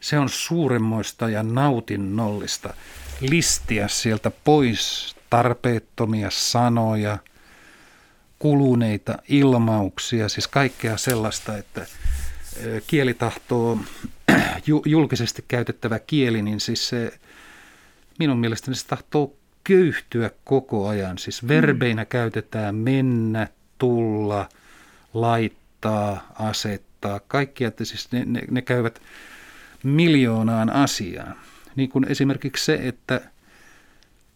se 0.00 0.18
on 0.18 0.28
suuremmoista 0.28 1.28
ja 1.28 1.42
nautinnollista 1.42 2.74
listiä 3.20 3.88
sieltä 3.88 4.30
pois 4.44 5.16
tarpeettomia 5.30 6.30
sanoja, 6.30 7.18
kuluneita 8.42 9.18
ilmauksia, 9.28 10.28
siis 10.28 10.48
kaikkea 10.48 10.96
sellaista, 10.96 11.56
että 11.56 11.86
kieli 12.86 13.14
tahtoo, 13.14 13.78
julkisesti 14.86 15.44
käytettävä 15.48 15.98
kieli, 15.98 16.42
niin 16.42 16.60
siis 16.60 16.88
se 16.88 17.12
minun 18.18 18.38
mielestäni 18.38 18.74
se 18.74 18.86
tahtoo 18.86 19.34
köyhtyä 19.64 20.30
koko 20.44 20.88
ajan. 20.88 21.18
Siis 21.18 21.48
verbeinä 21.48 22.04
käytetään 22.04 22.74
mennä, 22.74 23.48
tulla, 23.78 24.48
laittaa, 25.14 26.32
asettaa, 26.38 27.20
kaikki, 27.20 27.64
että 27.64 27.84
siis 27.84 28.12
ne, 28.12 28.24
ne, 28.26 28.42
ne 28.50 28.62
käyvät 28.62 29.02
miljoonaan 29.82 30.70
asiaan. 30.70 31.36
Niin 31.76 31.88
kuin 31.88 32.06
esimerkiksi 32.08 32.64
se, 32.64 32.74
että 32.82 33.20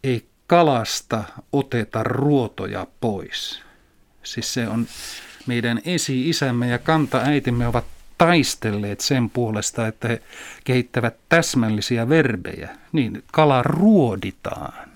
ei 0.05 0.27
kalasta 0.47 1.25
oteta 1.53 2.03
ruotoja 2.03 2.87
pois. 3.01 3.66
Siis 4.27 4.55
se 4.55 4.69
on 4.69 4.87
meidän 5.47 5.81
esi-isämme 5.85 6.69
ja 6.69 6.79
kanta-äitimme 6.79 7.67
ovat 7.67 7.85
taistelleet 8.19 9.01
sen 9.01 9.31
puolesta, 9.31 9.87
että 9.87 10.09
he 10.09 10.23
kehittävät 10.65 11.15
täsmällisiä 11.29 12.09
verbejä. 12.09 12.69
Niin, 12.93 13.25
kala 13.33 13.63
ruoditaan. 13.63 14.89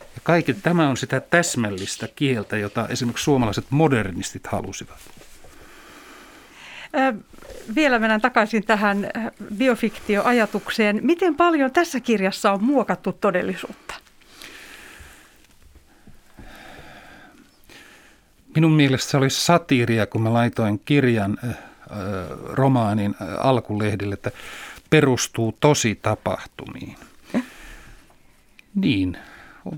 Ja 0.00 0.20
kaikki 0.22 0.54
tämä 0.54 0.88
on 0.88 0.96
sitä 0.96 1.20
täsmällistä 1.20 2.08
kieltä, 2.16 2.56
jota 2.56 2.88
esimerkiksi 2.88 3.24
suomalaiset 3.24 3.64
modernistit 3.70 4.46
halusivat. 4.46 4.98
Vielä 7.74 7.98
mennään 7.98 8.20
takaisin 8.20 8.64
tähän 8.64 9.10
biofiktioajatukseen. 9.54 11.00
Miten 11.02 11.34
paljon 11.34 11.70
tässä 11.70 12.00
kirjassa 12.00 12.52
on 12.52 12.64
muokattu 12.64 13.12
todellisuutta? 13.12 14.01
Minun 18.54 18.72
mielestä 18.72 19.10
se 19.10 19.16
oli 19.16 19.30
satiiria, 19.30 20.06
kun 20.06 20.22
mä 20.22 20.32
laitoin 20.32 20.80
kirjan 20.84 21.38
äh, 21.44 21.56
romaanin 22.52 23.14
äh, 23.22 23.28
alkulehdille, 23.46 24.14
että 24.14 24.30
perustuu 24.90 25.56
tosi 25.60 25.98
tapahtumiin. 26.02 26.96
Niin, 28.74 29.16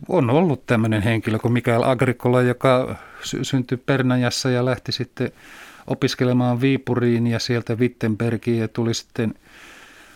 on 0.08 0.30
ollut 0.30 0.66
tämmöinen 0.66 1.02
henkilö 1.02 1.38
kuin 1.38 1.52
Mikael 1.52 1.82
Agricola, 1.82 2.42
joka 2.42 2.96
sy- 3.22 3.44
syntyi 3.44 3.78
Pernajassa 3.78 4.50
ja 4.50 4.64
lähti 4.64 4.92
sitten 4.92 5.32
opiskelemaan 5.86 6.60
Viipuriin 6.60 7.26
ja 7.26 7.38
sieltä 7.38 7.74
Wittenbergiin 7.74 8.58
ja 8.58 8.68
tuli 8.68 8.94
sitten 8.94 9.34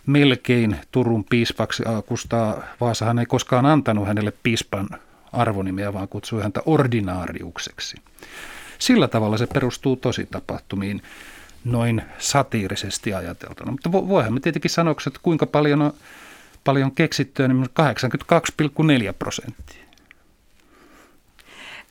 melkein 0.07 0.77
Turun 0.92 1.25
piispaksi. 1.25 1.83
Kustaa 2.07 2.62
Vaasahan 2.81 3.18
ei 3.18 3.27
koskaan 3.27 3.66
antanut 3.66 4.07
hänelle 4.07 4.33
piispan 4.42 4.88
arvonimeä, 5.33 5.93
vaan 5.93 6.09
kutsui 6.09 6.43
häntä 6.43 6.62
ordinaariukseksi. 6.67 7.97
Sillä 8.79 9.09
tavalla 9.09 9.38
se 9.38 9.47
perustuu 9.47 9.97
tosi 9.97 10.27
tapahtumiin 10.31 11.03
noin 11.64 12.03
satiirisesti 12.19 13.14
ajateltuna. 13.14 13.73
Mutta 13.73 13.93
voihan 13.93 14.35
me 14.35 14.41
tietenkin 14.41 14.71
sanoa, 14.71 14.95
että 15.07 15.21
kuinka 15.23 15.47
paljon 15.47 15.83
on 15.83 15.93
paljon 16.64 16.93
keksittyä, 16.93 17.49
niin 17.49 17.64
82,4 17.64 17.69
prosenttia. 19.19 19.85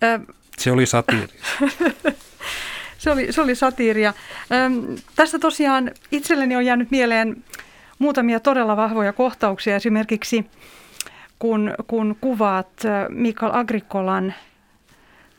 Ö, 0.04 0.20
se 0.58 0.72
oli 0.72 0.86
satiiri. 0.86 1.34
se, 2.98 3.12
oli, 3.12 3.32
se 3.32 3.42
oli 3.42 3.56
satiiria. 3.56 4.14
Ö, 4.52 4.98
tästä 5.16 5.40
tosiaan 5.40 5.92
itselleni 6.12 6.56
on 6.56 6.66
jäänyt 6.66 6.92
mieleen 6.92 7.44
muutamia 8.00 8.40
todella 8.40 8.78
vahvoja 8.78 9.14
kohtauksia. 9.14 9.76
Esimerkiksi 9.76 10.46
kun, 11.40 11.74
kun 11.88 12.16
kuvaat 12.22 12.84
Mikael 13.10 13.52
Agrikolan 13.56 14.34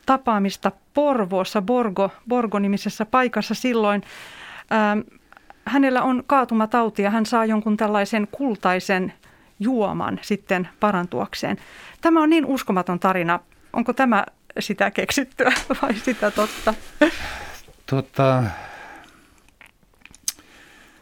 tapaamista 0.05 0.71
Porvoossa, 0.93 1.61
Borgo, 1.61 2.11
Borgo-nimisessä 2.27 3.05
paikassa 3.05 3.53
silloin. 3.53 4.03
ö, 4.71 5.19
hänellä 5.65 6.01
on 6.01 6.23
kaatumatauti 6.27 7.01
ja 7.01 7.09
hän 7.09 7.25
saa 7.25 7.45
jonkun 7.45 7.77
tällaisen 7.77 8.27
kultaisen 8.31 9.13
juoman 9.59 10.19
sitten 10.21 10.69
parantuakseen. 10.79 11.57
Tämä 12.01 12.23
on 12.23 12.29
niin 12.29 12.45
uskomaton 12.45 12.99
tarina. 12.99 13.39
Onko 13.73 13.93
tämä 13.93 14.25
sitä 14.59 14.91
keksittyä 14.91 15.51
vai 15.81 15.93
sitä 15.95 16.31
totta? 16.31 16.73
Tota, 17.85 18.43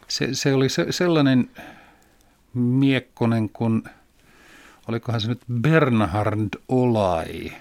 se, 0.08 0.28
se 0.32 0.54
oli 0.54 0.68
se, 0.68 0.86
sellainen 0.90 1.50
miekkonen 2.54 3.48
kuin, 3.48 3.82
olikohan 4.88 5.20
se 5.20 5.28
nyt 5.28 5.40
Bernhard 5.60 6.48
Olai. 6.68 7.52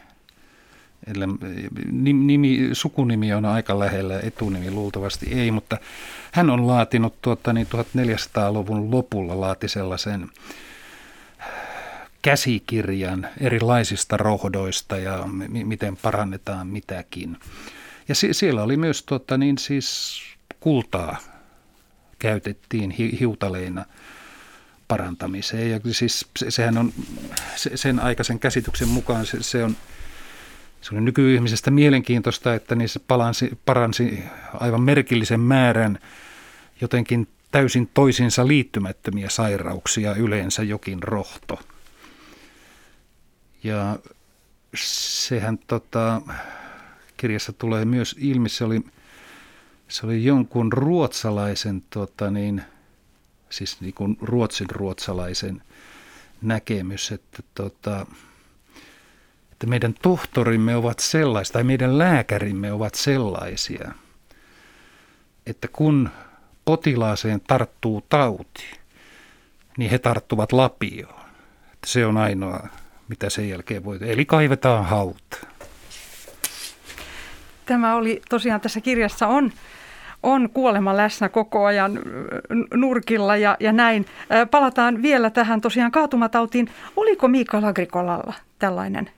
Nimi, 1.92 2.70
sukunimi 2.74 3.34
on 3.34 3.46
aika 3.46 3.80
lähellä, 3.80 4.20
etunimi 4.20 4.72
luultavasti 4.72 5.26
ei, 5.34 5.52
mutta 5.52 5.78
hän 6.32 6.50
on 6.50 6.68
laatinut 6.68 7.22
tuota, 7.22 7.54
niin 7.54 7.68
1400-luvun 7.68 8.92
lopulla 8.92 9.40
laati 9.40 9.68
sellaisen 9.68 10.30
käsikirjan 12.22 13.28
erilaisista 13.42 14.18
rohdoista 14.18 14.98
ja 14.98 15.24
m- 15.28 15.68
miten 15.68 15.98
parannetaan 15.98 16.68
mitäkin. 16.68 17.38
Ja 18.08 18.16
si- 18.16 18.34
siellä 18.34 18.64
oli 18.64 18.78
myös 18.78 19.04
tota, 19.04 19.38
niin 19.38 19.58
siis 19.58 20.22
kultaa 20.60 21.18
käytettiin 22.20 22.92
hi- 22.92 23.20
hiutaleina 23.20 23.86
parantamiseen. 24.88 25.72
Ja 25.72 25.80
siis 25.92 26.26
se, 26.38 26.52
sehän 26.52 26.78
on 26.78 26.94
se, 27.56 27.78
sen 27.78 28.00
aikaisen 28.00 28.40
käsityksen 28.40 28.88
mukaan 28.88 29.26
se, 29.26 29.44
se 29.44 29.64
on 29.64 29.78
se 30.82 30.96
oli 30.96 31.02
nykyihmisestä 31.02 31.72
mielenkiintoista, 31.72 32.56
että 32.56 32.76
niissä 32.76 33.00
palansi, 33.08 33.60
paransi 33.66 34.24
aivan 34.54 34.82
merkillisen 34.82 35.40
määrän 35.40 36.00
jotenkin 36.82 37.28
täysin 37.52 37.90
toisinsa 37.94 38.48
liittymättömiä 38.48 39.30
sairauksia, 39.30 40.16
yleensä 40.16 40.64
jokin 40.64 41.04
rohto. 41.04 41.60
Ja 43.64 44.00
sehän 44.76 45.58
tota, 45.58 46.22
kirjassa 47.18 47.54
tulee 47.54 47.86
myös 47.86 48.16
ilmi, 48.20 48.50
se 48.50 48.64
oli, 48.64 48.82
se 49.88 50.06
oli 50.06 50.24
jonkun 50.24 50.74
ruotsalaisen, 50.74 51.84
tota 51.90 52.32
niin, 52.32 52.62
siis 53.50 53.82
niin 53.82 53.94
kuin 53.94 54.18
ruotsin 54.22 54.70
ruotsalaisen 54.70 55.62
näkemys, 56.42 57.12
että, 57.12 57.44
tota, 57.56 58.06
että 59.52 59.68
meidän 59.68 59.94
tohtorimme 60.02 60.76
ovat 60.76 61.00
sellaisia, 61.00 61.54
tai 61.54 61.64
meidän 61.64 61.98
lääkärimme 61.98 62.72
ovat 62.72 62.96
sellaisia, 62.96 63.92
että 65.46 65.68
kun 65.68 66.10
potilaaseen 66.66 67.42
tarttuu 67.42 68.06
tauti, 68.10 68.66
niin 69.78 69.92
he 69.92 70.00
tarttuvat 70.00 70.52
lapioon. 70.52 71.22
Että 71.74 71.88
se 71.88 72.06
on 72.06 72.18
ainoa 72.18 72.68
mitä 73.08 73.30
sen 73.30 73.50
jälkeen 73.50 73.84
voi. 73.86 73.98
Eli 74.02 74.26
kaivetaan 74.26 74.86
haut. 74.86 75.46
Tämä 77.66 77.96
oli 77.96 78.22
tosiaan 78.30 78.62
tässä 78.62 78.82
kirjassa 78.82 79.28
on, 79.28 79.52
on 80.24 80.50
kuolema 80.50 80.98
läsnä 80.98 81.30
koko 81.30 81.66
ajan 81.66 82.00
nurkilla 82.74 83.38
ja, 83.38 83.58
ja 83.60 83.72
näin. 83.72 84.06
Palataan 84.52 85.02
vielä 85.02 85.30
tähän 85.30 85.62
tosiaan 85.62 85.92
kaatumatautiin. 85.92 86.70
Oliko 86.96 87.28
Mikael 87.28 87.64
Agrikolalla 87.64 88.34
tällainen 88.60 89.10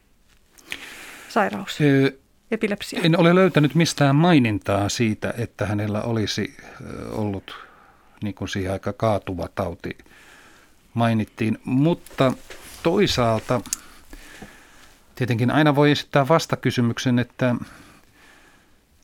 sairaus? 1.30 1.80
Epilepsia. 2.52 3.02
En 3.04 3.20
ole 3.20 3.36
löytänyt 3.36 3.76
mistään 3.76 4.16
mainintaa 4.16 4.90
siitä, 4.90 5.34
että 5.38 5.66
hänellä 5.66 6.02
olisi 6.02 6.58
ollut 7.12 7.56
niin 8.24 8.36
kuin 8.36 8.50
siihen 8.50 8.74
aika 8.74 8.94
kaatuva 8.94 9.48
tauti 9.56 9.98
mainittiin, 10.94 11.58
mutta 11.64 12.34
toisaalta 12.84 13.62
tietenkin 15.16 15.52
aina 15.52 15.76
voi 15.76 15.92
esittää 15.92 16.28
vastakysymyksen, 16.28 17.20
että, 17.20 17.56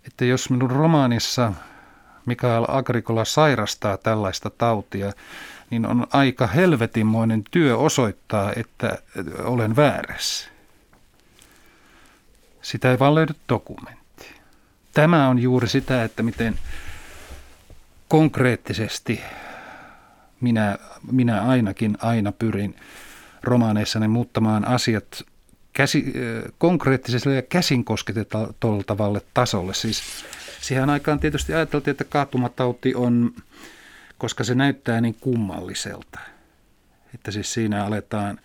että 0.07 0.25
jos 0.25 0.49
minun 0.49 0.71
romaanissa 0.71 1.53
Mikael 2.25 2.65
Agricola 2.67 3.25
sairastaa 3.25 3.97
tällaista 3.97 4.49
tautia, 4.49 5.11
niin 5.69 5.85
on 5.85 6.07
aika 6.13 6.47
helvetinmoinen 6.47 7.43
työ 7.51 7.77
osoittaa, 7.77 8.53
että 8.55 8.97
olen 9.43 9.75
väärässä. 9.75 10.49
Sitä 12.61 12.91
ei 12.91 12.99
vaan 12.99 13.15
löydy 13.15 13.33
dokumentti. 13.49 14.25
Tämä 14.93 15.27
on 15.27 15.39
juuri 15.39 15.67
sitä, 15.67 16.03
että 16.03 16.23
miten 16.23 16.59
konkreettisesti 18.07 19.21
minä, 20.41 20.77
minä 21.11 21.41
ainakin 21.41 21.97
aina 22.01 22.31
pyrin 22.31 22.75
romaaneissani 23.43 24.07
muuttamaan 24.07 24.67
asiat 24.67 25.23
käsi, 25.73 26.13
konkreettiselle 26.57 27.35
ja 27.35 27.41
käsin 27.41 27.85
kosketettavalle 27.85 29.21
tasolle. 29.33 29.73
Siis 29.73 30.03
siihen 30.65 30.89
aikaan 30.89 31.19
tietysti 31.19 31.53
ajateltiin, 31.53 31.91
että 31.91 32.03
kaatumatauti 32.03 32.95
on, 32.95 33.33
koska 34.17 34.43
se 34.43 34.55
näyttää 34.55 35.01
niin 35.01 35.15
kummalliselta. 35.19 36.19
Että 37.13 37.31
siis 37.31 37.53
siinä 37.53 37.85
aletaan 37.85 38.39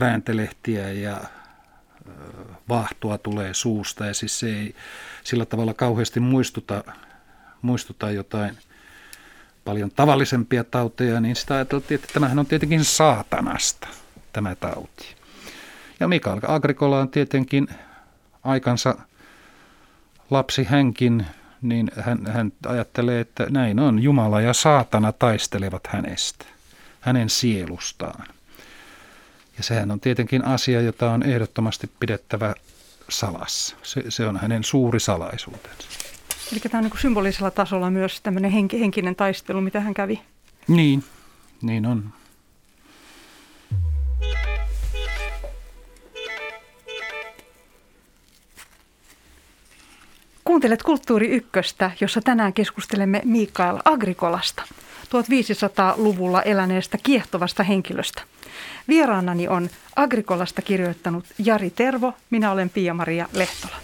vääntelehtiä 0.00 0.92
ja 0.92 1.20
vahtua 2.68 3.18
tulee 3.18 3.54
suusta 3.54 4.06
ja 4.06 4.14
siis 4.14 4.40
se 4.40 4.46
ei 4.46 4.74
sillä 5.24 5.44
tavalla 5.44 5.74
kauheasti 5.74 6.20
muistuta, 6.20 6.84
muistuta 7.62 8.10
jotain 8.10 8.56
paljon 9.64 9.90
tavallisempia 9.90 10.64
tauteja, 10.64 11.20
niin 11.20 11.36
sitä 11.36 11.54
ajateltiin, 11.54 12.00
että 12.00 12.14
tämähän 12.14 12.38
on 12.38 12.46
tietenkin 12.46 12.84
saatanasta, 12.84 13.88
tämä 14.32 14.54
tauti. 14.54 15.16
Ja 16.00 16.08
Mikael 16.08 16.40
Agrikola 16.48 17.00
on 17.00 17.08
tietenkin 17.08 17.68
aikansa 18.44 18.98
lapsi 20.30 20.64
hänkin, 20.64 21.26
niin 21.62 21.90
hän, 22.00 22.26
hän 22.26 22.52
ajattelee, 22.66 23.20
että 23.20 23.46
näin 23.50 23.78
on. 23.78 24.02
Jumala 24.02 24.40
ja 24.40 24.52
saatana 24.52 25.12
taistelevat 25.12 25.86
hänestä, 25.86 26.44
hänen 27.00 27.30
sielustaan. 27.30 28.26
Ja 29.56 29.62
sehän 29.62 29.90
on 29.90 30.00
tietenkin 30.00 30.44
asia, 30.44 30.80
jota 30.80 31.10
on 31.10 31.22
ehdottomasti 31.22 31.90
pidettävä 32.00 32.54
salassa. 33.08 33.76
Se, 33.82 34.04
se 34.08 34.26
on 34.26 34.36
hänen 34.36 34.64
suuri 34.64 35.00
salaisuutensa. 35.00 35.88
Eli 36.52 36.60
tämä 36.60 36.78
on 36.78 36.84
niin 36.84 37.00
symbolisella 37.00 37.50
tasolla 37.50 37.90
myös 37.90 38.20
tämmöinen 38.20 38.50
henkinen 38.50 39.16
taistelu, 39.16 39.60
mitä 39.60 39.80
hän 39.80 39.94
kävi. 39.94 40.20
Niin, 40.68 41.04
niin 41.62 41.86
on. 41.86 42.12
Kuuntelet 50.46 50.82
Kulttuuri 50.82 51.28
Ykköstä, 51.28 51.90
jossa 52.00 52.20
tänään 52.20 52.52
keskustelemme 52.52 53.22
Mikael 53.24 53.78
Agrikolasta, 53.84 54.62
1500-luvulla 55.04 56.42
eläneestä 56.42 56.98
kiehtovasta 57.02 57.62
henkilöstä. 57.62 58.22
Vieraanani 58.88 59.48
on 59.48 59.70
Agrikolasta 59.96 60.62
kirjoittanut 60.62 61.24
Jari 61.38 61.70
Tervo, 61.70 62.12
minä 62.30 62.52
olen 62.52 62.70
Pia-Maria 62.70 63.28
Lehtola. 63.32 63.76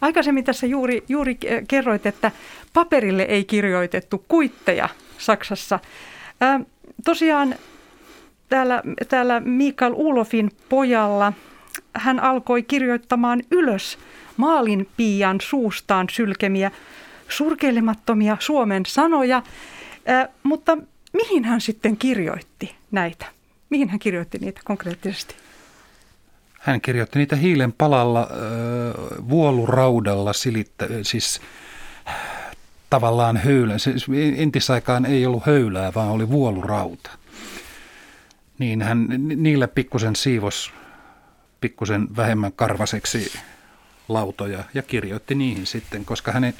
Aikaisemmin 0.00 0.44
tässä 0.44 0.66
juuri, 0.66 1.04
juuri 1.08 1.38
kerroit, 1.68 2.06
että 2.06 2.32
paperille 2.72 3.22
ei 3.22 3.44
kirjoitettu 3.44 4.24
kuitteja 4.28 4.88
Saksassa. 5.18 5.78
Ää, 6.40 6.60
tosiaan 7.04 7.54
täällä, 8.48 8.82
täällä 9.08 9.40
Mikael 9.40 9.92
Ulofin 9.96 10.50
pojalla 10.68 11.32
hän 11.94 12.20
alkoi 12.20 12.62
kirjoittamaan 12.62 13.42
ylös 13.50 13.98
maalin 14.36 14.88
piian 14.96 15.40
suustaan 15.40 16.06
sylkemiä 16.12 16.70
surkeilemattomia 17.28 18.36
Suomen 18.40 18.82
sanoja, 18.86 19.42
ää, 20.06 20.28
mutta 20.42 20.78
mihin 21.12 21.44
hän 21.44 21.60
sitten 21.60 21.96
kirjoitti 21.96 22.74
näitä? 22.90 23.26
Mihin 23.70 23.88
hän 23.88 23.98
kirjoitti 23.98 24.38
niitä 24.38 24.60
konkreettisesti? 24.64 25.34
Hän 26.60 26.80
kirjoitti 26.80 27.18
niitä 27.18 27.36
hiilen 27.36 27.72
palalla 27.72 28.20
äh, 28.20 29.28
vuoluraudalla 29.28 30.32
silittä, 30.32 30.86
siis 31.02 31.40
tavallaan 32.90 33.36
höylä. 33.36 33.78
Siis 33.78 34.06
entisaikaan 34.36 35.06
ei 35.06 35.26
ollut 35.26 35.46
höylää, 35.46 35.92
vaan 35.94 36.08
oli 36.08 36.28
vuolurauta. 36.28 37.10
Niin 38.58 38.82
hän 38.82 39.06
niillä 39.36 39.68
pikkusen 39.68 40.16
siivos 40.16 40.72
pikkusen 41.60 42.16
vähemmän 42.16 42.52
karvaseksi 42.52 43.32
lautoja 44.08 44.64
ja 44.74 44.82
kirjoitti 44.82 45.34
niihin 45.34 45.66
sitten, 45.66 46.04
koska 46.04 46.32
hänen 46.32 46.54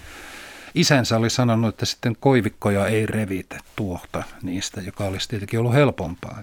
isänsä 0.75 1.17
oli 1.17 1.31
sanonut, 1.31 1.69
että 1.69 1.87
sitten 1.87 2.17
koivikkoja 2.21 2.87
ei 2.87 3.07
revitä 3.07 3.59
tuohta 3.77 4.23
niistä, 4.43 4.81
joka 4.81 5.05
olisi 5.05 5.29
tietenkin 5.29 5.61
ollut 5.61 5.75
helpompaa. 5.75 6.43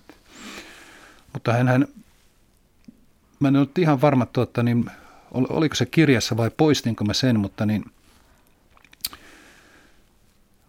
Mutta 1.34 1.54
hän, 1.54 1.88
mä 3.40 3.48
en 3.48 3.56
ollut 3.56 3.78
ihan 3.78 4.02
varma, 4.02 4.26
tuota, 4.26 4.64
niin, 4.64 4.86
oliko 5.32 5.76
se 5.76 5.86
kirjassa 5.86 6.38
vai 6.38 6.52
poistinko 6.58 7.04
mä 7.04 7.14
sen, 7.14 7.40
mutta 7.40 7.66
niin 7.66 7.86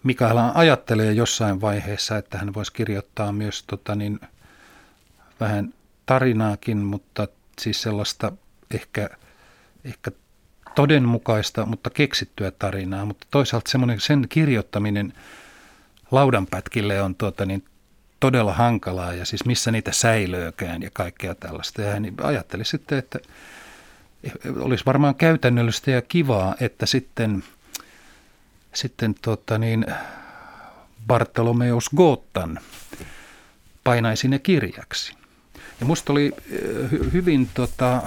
Mikael 0.02 0.38
ajattelee 0.54 1.12
jossain 1.12 1.60
vaiheessa, 1.60 2.16
että 2.16 2.38
hän 2.38 2.54
voisi 2.54 2.72
kirjoittaa 2.72 3.32
myös 3.32 3.64
tota, 3.66 3.94
niin, 3.94 4.20
vähän 5.40 5.74
tarinaakin, 6.06 6.78
mutta 6.78 7.28
siis 7.60 7.82
sellaista 7.82 8.32
ehkä, 8.70 9.10
ehkä 9.84 10.10
todenmukaista, 10.74 11.66
mutta 11.66 11.90
keksittyä 11.90 12.50
tarinaa. 12.50 13.04
Mutta 13.04 13.26
toisaalta 13.30 13.70
semmoinen, 13.70 14.00
sen 14.00 14.26
kirjoittaminen 14.28 15.12
laudanpätkille 16.10 17.02
on 17.02 17.14
tuota, 17.14 17.46
niin 17.46 17.64
todella 18.20 18.52
hankalaa 18.52 19.12
ja 19.14 19.24
siis 19.24 19.44
missä 19.44 19.70
niitä 19.70 19.92
säilöökään 19.92 20.82
ja 20.82 20.90
kaikkea 20.92 21.34
tällaista. 21.34 21.82
Ja 21.82 21.92
hän 21.92 22.12
ajatteli 22.22 22.64
sitten, 22.64 22.98
että 22.98 23.18
olisi 24.58 24.86
varmaan 24.86 25.14
käytännöllistä 25.14 25.90
ja 25.90 26.02
kivaa, 26.02 26.54
että 26.60 26.86
sitten, 26.86 27.44
sitten 28.74 29.14
tota 29.22 29.58
niin, 29.58 29.86
Bartolomeus 31.06 31.90
Gottan 31.96 32.58
painaisi 33.84 34.28
ne 34.28 34.38
kirjaksi. 34.38 35.14
Ja 35.80 35.86
musta 35.86 36.12
oli 36.12 36.32
hy- 36.48 37.12
hyvin, 37.12 37.50
tota, 37.54 38.02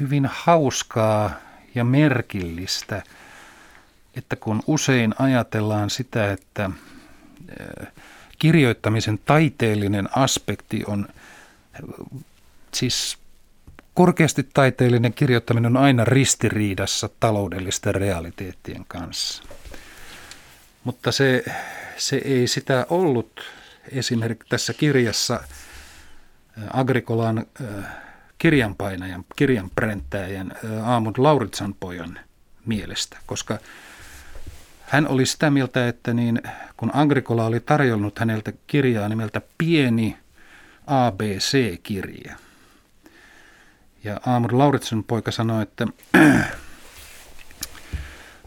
hyvin 0.00 0.28
hauskaa 0.32 1.30
ja 1.74 1.84
merkillistä, 1.84 3.02
että 4.16 4.36
kun 4.36 4.62
usein 4.66 5.14
ajatellaan 5.18 5.90
sitä, 5.90 6.32
että 6.32 6.70
kirjoittamisen 8.38 9.18
taiteellinen 9.24 10.08
aspekti 10.16 10.82
on 10.86 11.08
siis 12.74 13.18
korkeasti 13.94 14.48
taiteellinen 14.54 15.12
kirjoittaminen 15.14 15.76
on 15.76 15.82
aina 15.82 16.04
ristiriidassa 16.04 17.08
taloudellisten 17.20 17.94
realiteettien 17.94 18.84
kanssa. 18.88 19.42
Mutta 20.84 21.12
se, 21.12 21.44
se 21.96 22.16
ei 22.16 22.46
sitä 22.46 22.86
ollut 22.90 23.40
esimerkiksi 23.92 24.48
tässä 24.48 24.72
kirjassa 24.74 25.40
Agrikolan 26.72 27.46
kirjanpainajan, 28.38 29.24
kirjanpränttäjän 29.36 30.52
Aamund 30.84 31.16
Lauritsan 31.18 31.74
pojan 31.80 32.20
mielestä, 32.66 33.18
koska 33.26 33.58
hän 34.80 35.08
oli 35.08 35.26
sitä 35.26 35.50
mieltä, 35.50 35.88
että 35.88 36.14
niin, 36.14 36.42
kun 36.76 36.90
Agricola 36.94 37.46
oli 37.46 37.60
tarjonnut 37.60 38.18
häneltä 38.18 38.52
kirjaa 38.66 39.08
nimeltä 39.08 39.40
Pieni 39.58 40.16
ABC-kirja. 40.86 42.36
Ja 44.04 44.20
Aamur 44.26 44.58
Lauritsen 44.58 45.04
poika 45.04 45.30
sanoi, 45.30 45.62
että 45.62 45.86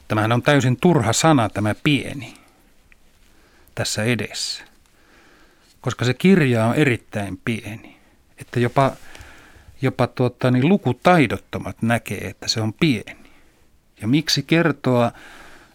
tämähän 0.08 0.32
on 0.32 0.42
täysin 0.42 0.78
turha 0.78 1.14
sana 1.14 1.50
tämä 1.50 1.76
pieni 1.84 2.34
tässä 3.76 4.04
edessä. 4.04 4.64
Koska 5.82 6.06
se 6.06 6.14
kirja 6.14 6.66
on 6.66 6.76
erittäin 6.76 7.42
pieni. 7.46 7.98
Että 8.38 8.60
jopa, 8.60 8.92
jopa 9.82 10.08
tuota, 10.08 10.52
niin 10.52 10.70
lukutaidottomat 10.70 11.82
näkee, 11.82 12.28
että 12.28 12.48
se 12.48 12.62
on 12.62 12.74
pieni. 12.74 13.18
Ja 14.02 14.08
miksi 14.08 14.44
kertoa 14.44 15.12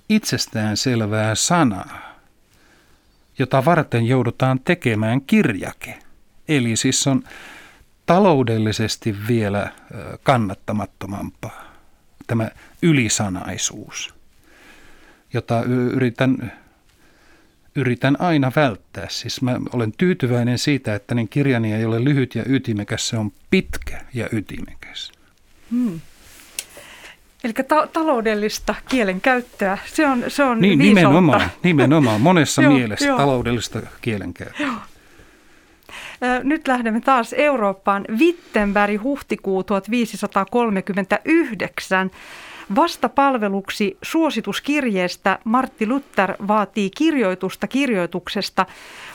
itsestään 0.08 0.76
selvää 0.76 1.34
sanaa, 1.34 2.16
jota 3.38 3.64
varten 3.64 4.06
joudutaan 4.06 4.60
tekemään 4.60 5.20
kirjake. 5.20 5.98
Eli 6.48 6.76
siis 6.76 7.06
on 7.06 7.22
taloudellisesti 8.06 9.16
vielä 9.28 9.72
kannattamattomampaa 10.22 11.66
tämä 12.26 12.50
ylisanaisuus, 12.82 14.14
jota 15.32 15.62
yritän, 15.62 16.52
yritän 17.76 18.20
aina 18.20 18.52
välttää. 18.56 19.06
Siis 19.08 19.42
mä 19.42 19.56
olen 19.72 19.92
tyytyväinen 19.98 20.58
siitä, 20.58 20.94
että 20.94 21.14
niin 21.14 21.28
kirjani 21.28 21.74
ei 21.74 21.84
ole 21.84 22.04
lyhyt 22.04 22.34
ja 22.34 22.42
ytimekäs, 22.46 23.08
se 23.08 23.16
on 23.16 23.32
pitkä 23.50 24.00
ja 24.14 24.28
ytimekäs. 24.32 25.12
Hmm. 25.70 26.00
Eli 27.44 27.52
ta- 27.52 27.86
taloudellista 27.86 28.74
kielenkäyttöä, 28.88 29.78
se 29.86 30.06
on, 30.06 30.24
se 30.28 30.44
on 30.44 30.60
niin, 30.60 30.78
nimenomaan, 30.78 31.50
nimenomaan, 31.62 32.20
monessa 32.20 32.62
joo, 32.66 32.72
mielessä 32.72 33.06
joo. 33.06 33.18
taloudellista 33.18 33.80
kielenkäyttöä. 34.00 34.66
Joo. 34.66 34.76
Nyt 36.42 36.68
lähdemme 36.68 37.00
taas 37.00 37.32
Eurooppaan. 37.32 38.04
Wittenberg 38.18 39.02
huhtikuu 39.02 39.64
1539. 39.64 42.10
Vastapalveluksi 42.74 43.98
suosituskirjeestä 44.02 45.38
Martti 45.44 45.86
Luther 45.86 46.34
vaatii 46.48 46.90
kirjoitusta 46.90 47.66
kirjoituksesta. 47.66 48.66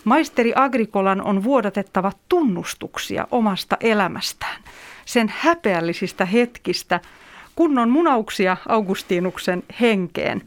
Maisteri 0.04 0.54
Agrikolan 0.56 1.22
on 1.22 1.44
vuodatettava 1.44 2.12
tunnustuksia 2.30 3.28
omasta 3.32 3.78
elämästään, 3.80 4.62
sen 5.06 5.34
häpeällisistä 5.38 6.26
hetkistä– 6.26 7.00
kunnon 7.56 7.90
munauksia 7.90 8.58
Augustinuksen 8.68 9.64
henkeen. 9.82 10.42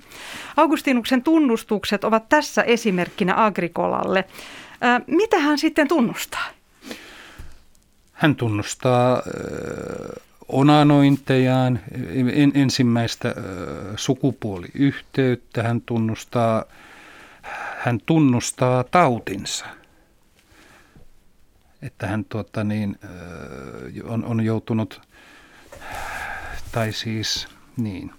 Augustinuksen 0.57 1.23
tunnustukset 1.23 2.05
ovat 2.05 2.29
tässä 2.29 2.63
esimerkkinä 2.63 3.45
Agrikolalle. 3.45 4.25
Mitä 5.07 5.39
hän 5.39 5.59
sitten 5.59 5.89
tunnustaa? 5.89 6.47
Hän 8.13 8.37
tunnustaa 8.37 9.23
onanointejaan, 10.49 11.81
en, 12.33 12.53
ensimmäistä 12.55 13.35
sukupuoliyhteyttä, 13.97 15.63
hän 15.63 15.81
tunnustaa, 15.81 16.65
hän 17.79 18.01
tunnustaa 18.07 18.85
tautinsa. 18.85 19.67
Että 21.83 22.07
hän 22.07 22.25
tuota, 22.25 22.65
niin, 22.65 22.99
on, 24.05 24.25
on 24.25 24.45
joutunut 24.45 25.01
tai 26.73 26.93
siis 26.93 27.49
niin. 27.77 28.11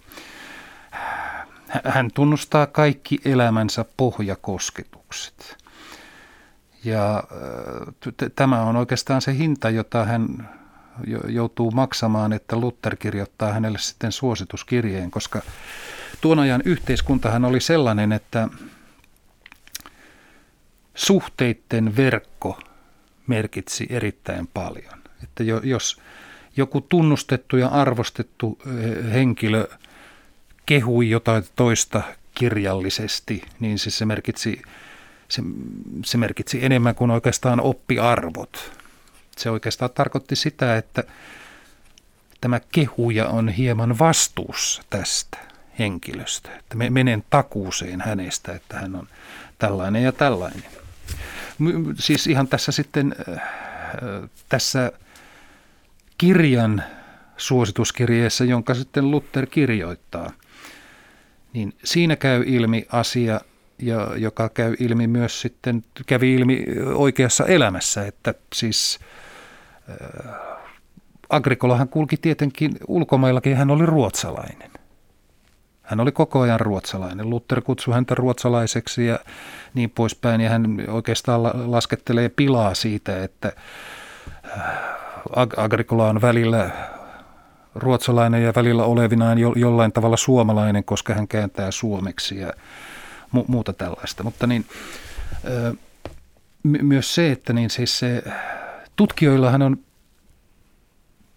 Hän 1.86 2.10
tunnustaa 2.14 2.66
kaikki 2.66 3.20
elämänsä 3.26 3.86
pohjakosketukset. 3.98 5.58
Ja 6.84 7.24
t- 8.00 8.36
tämä 8.36 8.62
on 8.62 8.76
oikeastaan 8.76 9.22
se 9.22 9.38
hinta, 9.38 9.70
jota 9.70 10.06
hän 10.06 10.50
joutuu 11.28 11.72
maksamaan, 11.72 12.34
että 12.34 12.56
Luther 12.56 12.96
kirjoittaa 12.96 13.54
hänelle 13.54 13.78
sitten 13.78 14.12
suosituskirjeen, 14.12 15.12
koska 15.12 15.42
tuon 16.22 16.40
ajan 16.40 16.62
yhteiskuntahan 16.66 17.46
oli 17.46 17.60
sellainen, 17.60 18.12
että 18.12 18.48
suhteiden 20.96 21.96
verkko 21.96 22.60
merkitsi 23.28 23.88
erittäin 23.90 24.48
paljon. 24.48 25.00
Että 25.24 25.44
jos 25.44 26.02
joku 26.58 26.82
tunnustettu 26.82 27.58
ja 27.58 27.68
arvostettu 27.68 28.58
eh, 28.68 29.14
henkilö 29.14 29.68
kehui 30.66 31.10
jotain 31.10 31.44
toista 31.56 32.02
kirjallisesti, 32.34 33.42
niin 33.60 33.80
siis 33.80 33.98
se 33.98 34.06
merkitsi, 34.06 34.62
se, 35.28 35.42
se 36.06 36.18
merkitsi 36.18 36.66
enemmän 36.66 36.96
kuin 36.96 37.12
oikeastaan 37.12 37.62
oppiarvot. 37.62 38.85
Se 39.38 39.50
oikeastaan 39.50 39.92
tarkoitti 39.92 40.36
sitä, 40.36 40.78
että, 40.78 41.04
tämä 42.42 42.60
kehuja 42.72 43.28
on 43.28 43.50
hieman 43.50 44.00
vastuussa 44.00 44.82
tästä 44.90 45.38
henkilöstä. 45.80 46.56
Että 46.58 46.76
me 46.76 46.90
menen 46.90 47.24
takuuseen 47.30 48.02
hänestä, 48.02 48.54
että 48.54 48.78
hän 48.78 48.96
on 48.96 49.08
tällainen 49.60 50.04
ja 50.04 50.12
tällainen. 50.12 50.64
Siis 52.00 52.28
ihan 52.28 52.48
tässä 52.48 52.72
sitten 52.72 53.16
äh, 53.30 53.42
tässä 54.50 54.92
kirjan 56.18 56.84
suosituskirjeessä, 57.38 58.46
jonka 58.46 58.74
sitten 58.74 59.12
Luther 59.12 59.46
kirjoittaa, 59.46 60.32
niin 61.54 61.74
siinä 61.84 62.16
käy 62.16 62.44
ilmi 62.46 62.86
asia, 62.92 63.42
ja 63.80 64.12
joka 64.18 64.50
käy 64.50 64.76
ilmi 64.80 65.08
myös 65.08 65.42
sitten, 65.42 65.84
kävi 66.06 66.34
ilmi 66.34 66.66
oikeassa 66.94 67.46
elämässä, 67.46 68.06
että 68.08 68.34
siis 68.54 69.00
Agrikolahan 71.30 71.90
kulki 71.90 72.18
tietenkin 72.18 72.72
ulkomaillakin, 72.88 73.58
hän 73.58 73.72
oli 73.72 73.86
ruotsalainen. 73.86 74.72
Hän 75.82 76.00
oli 76.00 76.12
koko 76.12 76.42
ajan 76.42 76.60
ruotsalainen. 76.60 77.30
Luther 77.30 77.62
kutsui 77.62 77.94
häntä 77.94 78.16
ruotsalaiseksi 78.16 79.06
ja 79.06 79.20
niin 79.74 79.90
poispäin. 79.90 80.42
Ja 80.42 80.50
hän 80.50 80.84
oikeastaan 80.88 81.72
laskettelee 81.72 82.30
pilaa 82.30 82.74
siitä, 82.74 83.24
että 83.24 83.52
äh, 84.58 84.64
Agricola 85.58 86.10
on 86.10 86.22
välillä 86.22 86.70
ruotsalainen 87.76 88.44
ja 88.44 88.54
välillä 88.56 88.84
olevinaan 88.84 89.38
jo, 89.38 89.54
jollain 89.56 89.92
tavalla 89.92 90.18
suomalainen, 90.18 90.84
koska 90.84 91.14
hän 91.14 91.28
kääntää 91.28 91.72
suomeksi 91.72 92.40
ja 92.40 92.54
mu- 93.36 93.46
muuta 93.48 93.74
tällaista. 93.74 94.24
Mutta 94.24 94.48
niin, 94.48 94.66
ö, 95.46 95.74
my- 96.64 96.82
myös 96.82 97.16
se, 97.16 97.32
että 97.32 97.54
niin 97.54 97.70
siis 97.70 98.00
se, 98.00 98.24
tutkijoillahan 98.96 99.62
on 99.62 99.78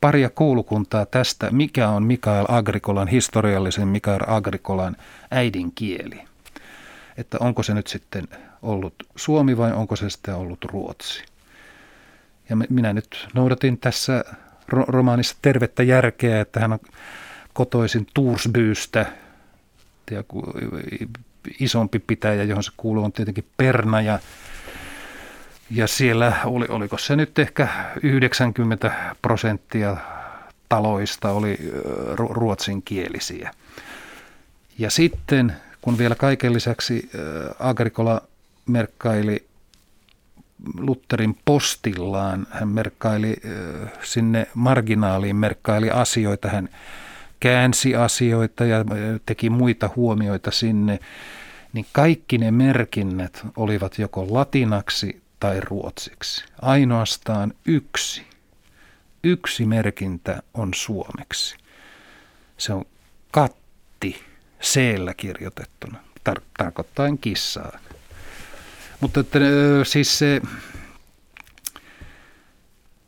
paria 0.01 0.31
koulukuntaa 0.31 1.07
tästä, 1.07 1.51
mikä 1.51 1.89
on 1.89 2.03
Mikael 2.03 2.45
Agrikolan, 2.49 3.09
historiallisen 3.09 3.89
Mikael 3.89 4.21
Agrikolan 4.27 4.97
äidinkieli. 5.31 6.21
Että 7.17 7.37
onko 7.41 7.63
se 7.63 7.75
nyt 7.75 7.87
sitten 7.87 8.29
ollut 8.63 8.95
suomi 9.17 9.57
vai 9.57 9.73
onko 9.73 9.97
se 9.97 10.11
sitten 10.11 10.35
ollut 10.35 10.65
ruotsi. 10.65 11.25
Ja 12.49 12.57
minä 12.57 12.93
nyt 12.93 13.29
noudatin 13.35 13.79
tässä 13.79 14.25
romaanissa 14.69 15.37
tervettä 15.43 15.83
järkeä, 15.83 16.41
että 16.41 16.61
hän 16.61 16.73
on 16.73 16.79
kotoisin 17.53 18.07
Tuursbyystä, 18.15 19.07
isompi 21.61 21.99
pitäjä, 21.99 22.43
johon 22.43 22.65
se 22.65 22.73
kuuluu, 22.77 23.05
on 23.05 23.13
tietenkin 23.13 23.47
Perna 23.57 24.01
ja 24.01 24.19
ja 25.71 25.87
siellä 25.87 26.33
oli, 26.45 26.67
oliko 26.69 26.99
se 26.99 27.17
nyt 27.17 27.39
ehkä 27.39 27.69
90 28.03 28.93
prosenttia 29.23 29.97
taloista 30.69 31.31
oli 31.31 31.59
ruotsinkielisiä. 32.17 33.51
Ja 34.79 34.91
sitten, 34.91 35.57
kun 35.81 35.99
vielä 35.99 36.15
kaiken 36.15 36.53
lisäksi 36.53 37.11
Agricola 37.59 38.23
merkkaili 38.67 39.47
Lutherin 40.79 41.39
postillaan, 41.45 42.47
hän 42.51 42.69
merkkaili 42.69 43.37
sinne 44.03 44.47
marginaaliin, 44.55 45.37
merkkaili 45.37 45.91
asioita, 45.91 46.49
hän 46.49 46.69
käänsi 47.41 47.97
asioita 47.97 48.65
ja 48.65 48.85
teki 49.27 49.51
muita 49.51 49.91
huomioita 49.97 50.51
sinne, 50.51 50.99
niin 51.73 51.87
kaikki 51.93 52.39
ne 52.39 52.51
merkinnät 52.51 53.47
olivat 53.57 53.99
joko 53.99 54.27
latinaksi 54.31 55.23
tai 55.41 55.61
ruotsiksi. 55.61 56.45
Ainoastaan 56.63 57.53
yksi. 57.65 58.27
Yksi 59.25 59.67
merkintä 59.67 60.43
on 60.55 60.75
suomeksi. 60.75 61.57
Se 62.59 62.73
on 62.73 62.85
katti 63.31 64.25
seellä 64.61 65.15
kirjoitettuna, 65.15 65.99
tar- 66.31 66.43
tarkoittaen 66.59 67.19
kissaa. 67.19 67.79
Mutta 69.01 69.21
että, 69.21 69.39
siis 69.85 70.19
se, 70.19 70.41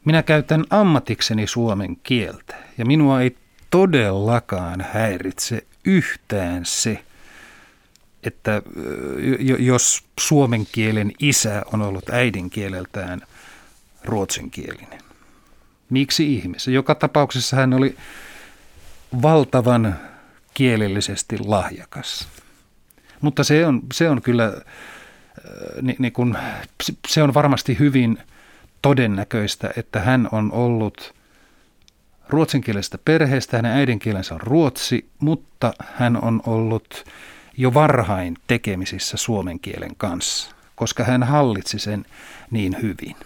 minä 0.05 0.23
käytän 0.23 0.65
ammatikseni 0.71 1.47
suomen 1.47 1.97
kieltä 1.97 2.57
ja 2.79 2.85
minua 2.85 3.21
ei 3.21 3.37
todellakaan 3.71 4.87
häiritse 4.93 5.67
yhtään 5.85 6.65
se, 6.65 7.05
että 8.23 8.63
jos 9.59 10.05
suomen 10.21 10.67
kielen 10.73 11.13
isä 11.19 11.63
on 11.73 11.83
ollut 11.83 12.11
äidinkieleltään 12.11 13.21
ruotsinkielinen. 14.05 15.01
Miksi 15.91 16.35
ihmeessä? 16.35 16.71
Joka 16.71 16.95
tapauksessa 16.95 17.57
hän 17.57 17.73
oli 17.75 17.97
valtavan 19.23 19.97
kielellisesti 20.55 21.39
lahjakas. 21.39 22.29
Mutta 23.21 23.45
se 23.45 23.67
on, 23.67 23.83
se 23.95 24.11
on 24.11 24.23
kyllä, 24.23 24.53
niin, 25.83 25.97
niin 25.99 26.13
kun, 26.13 26.39
se 27.09 27.23
on 27.23 27.35
varmasti 27.35 27.79
hyvin 27.79 28.19
todennäköistä, 28.83 29.71
että 29.77 30.01
hän 30.01 30.29
on 30.33 30.53
ollut 30.53 31.15
ruotsinkielisestä 32.29 32.99
perheestä, 33.05 33.57
hänen 33.57 33.73
äidinkielensä 33.73 34.35
on 34.35 34.41
ruotsi, 34.41 35.09
mutta 35.19 35.73
hän 35.95 36.25
on 36.25 36.43
ollut 36.47 37.05
jo 37.61 37.75
varhain 37.75 38.37
tekemisissä 38.47 39.17
suomen 39.17 39.61
kielen 39.61 39.97
kanssa, 39.97 40.55
koska 40.75 41.05
hän 41.05 41.23
hallitsi 41.23 41.79
sen 41.79 42.05
niin 42.51 42.77
hyvin. 42.83 43.17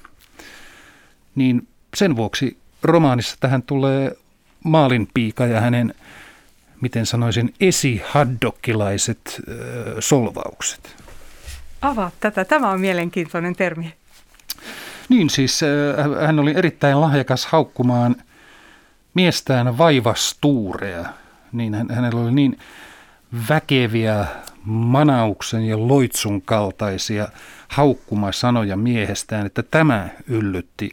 Niin 1.34 1.68
sen 1.94 2.16
vuoksi 2.16 2.58
romaanissa 2.82 3.36
tähän 3.40 3.62
tulee 3.62 4.16
maalinpiika 4.64 5.46
ja 5.46 5.60
hänen, 5.60 5.94
miten 6.80 7.06
sanoisin, 7.06 7.54
esihaddokilaiset 7.60 9.20
äh, 9.48 9.54
solvaukset. 10.00 10.96
Avaa 11.82 12.10
tätä. 12.20 12.44
Tämä 12.44 12.70
on 12.70 12.80
mielenkiintoinen 12.80 13.56
termi. 13.56 13.94
Niin 15.08 15.30
siis 15.30 15.62
äh, 15.62 16.26
hän 16.26 16.38
oli 16.38 16.52
erittäin 16.56 17.00
lahjakas 17.00 17.46
haukkumaan 17.46 18.16
miestään 19.14 19.78
vaivastuurea. 19.78 21.04
Niin 21.52 21.74
hänellä 21.74 22.20
oli 22.20 22.32
niin 22.32 22.58
väkeviä 23.48 24.26
manauksen 24.64 25.64
ja 25.64 25.88
loitsun 25.88 26.42
kaltaisia 26.42 27.28
haukkumasanoja 27.68 28.76
miehestään, 28.76 29.46
että 29.46 29.62
tämä 29.62 30.08
yllytti 30.26 30.90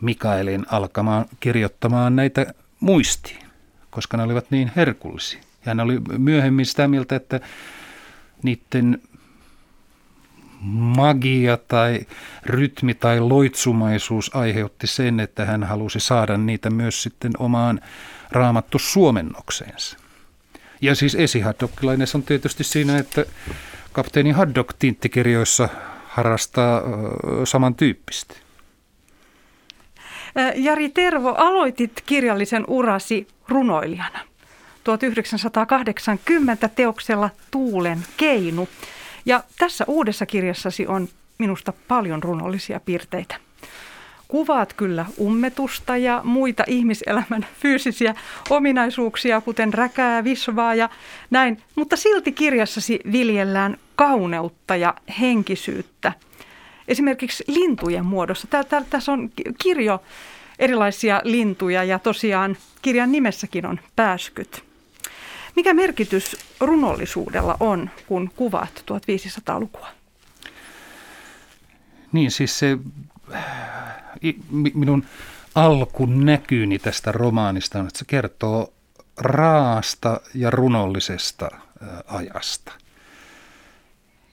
Mikaelin 0.00 0.66
alkamaan 0.70 1.26
kirjoittamaan 1.40 2.16
näitä 2.16 2.54
muistiin, 2.80 3.46
koska 3.90 4.16
ne 4.16 4.22
olivat 4.22 4.50
niin 4.50 4.72
herkullisia. 4.76 5.38
Ja 5.38 5.44
hän 5.64 5.80
oli 5.80 6.00
myöhemmin 6.18 6.66
sitä 6.66 6.88
mieltä, 6.88 7.16
että 7.16 7.40
niiden 8.42 9.02
magia 10.96 11.56
tai 11.56 12.00
rytmi 12.46 12.94
tai 12.94 13.20
loitsumaisuus 13.20 14.36
aiheutti 14.36 14.86
sen, 14.86 15.20
että 15.20 15.44
hän 15.44 15.64
halusi 15.64 16.00
saada 16.00 16.36
niitä 16.36 16.70
myös 16.70 17.02
sitten 17.02 17.32
omaan 17.38 17.80
raamattu 18.30 18.78
suomennokseensa. 18.78 20.07
Ja 20.80 20.94
siis 20.94 21.14
esihaddokilainen 21.14 22.06
on 22.14 22.22
tietysti 22.22 22.64
siinä, 22.64 22.98
että 22.98 23.24
kapteeni 23.92 24.30
Haddock 24.30 24.74
tinttikirjoissa 24.78 25.68
harrastaa 26.06 26.82
samantyyppistä. 27.44 28.34
Jari 30.54 30.88
Tervo, 30.88 31.34
aloitit 31.38 32.02
kirjallisen 32.06 32.64
urasi 32.68 33.28
runoilijana 33.48 34.20
1980 34.84 36.68
teoksella 36.68 37.30
Tuulen 37.50 37.98
keinu. 38.16 38.68
Ja 39.26 39.42
tässä 39.58 39.84
uudessa 39.88 40.26
kirjassasi 40.26 40.86
on 40.86 41.08
minusta 41.38 41.72
paljon 41.88 42.22
runollisia 42.22 42.80
piirteitä. 42.80 43.47
Kuvaat 44.28 44.72
kyllä 44.72 45.06
ummetusta 45.20 45.96
ja 45.96 46.20
muita 46.24 46.64
ihmiselämän 46.66 47.46
fyysisiä 47.60 48.14
ominaisuuksia, 48.50 49.40
kuten 49.40 49.74
räkää, 49.74 50.24
visvaa 50.24 50.74
ja 50.74 50.90
näin, 51.30 51.62
mutta 51.74 51.96
silti 51.96 52.32
kirjassasi 52.32 53.00
viljellään 53.12 53.76
kauneutta 53.96 54.76
ja 54.76 54.94
henkisyyttä. 55.20 56.12
Esimerkiksi 56.88 57.44
lintujen 57.46 58.06
muodossa. 58.06 58.48
Tässä 58.90 59.12
on 59.12 59.30
kirjo 59.62 60.02
erilaisia 60.58 61.20
lintuja 61.24 61.84
ja 61.84 61.98
tosiaan 61.98 62.56
kirjan 62.82 63.12
nimessäkin 63.12 63.66
on 63.66 63.80
pääskyt. 63.96 64.64
Mikä 65.56 65.74
merkitys 65.74 66.36
runollisuudella 66.60 67.56
on, 67.60 67.90
kun 68.06 68.30
kuvaat 68.36 68.84
1500-lukua? 68.90 69.88
Niin 72.12 72.30
siis 72.30 72.58
se 72.58 72.78
minun 74.74 75.04
alkunäkyyni 75.54 76.78
tästä 76.78 77.12
romaanista 77.12 77.80
on, 77.80 77.86
että 77.86 77.98
se 77.98 78.04
kertoo 78.04 78.72
raasta 79.16 80.20
ja 80.34 80.50
runollisesta 80.50 81.50
ajasta. 82.06 82.72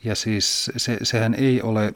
Ja 0.04 0.16
siis 0.16 0.72
se, 0.78 0.98
sehän 1.04 1.34
ei 1.34 1.62
ole, 1.62 1.94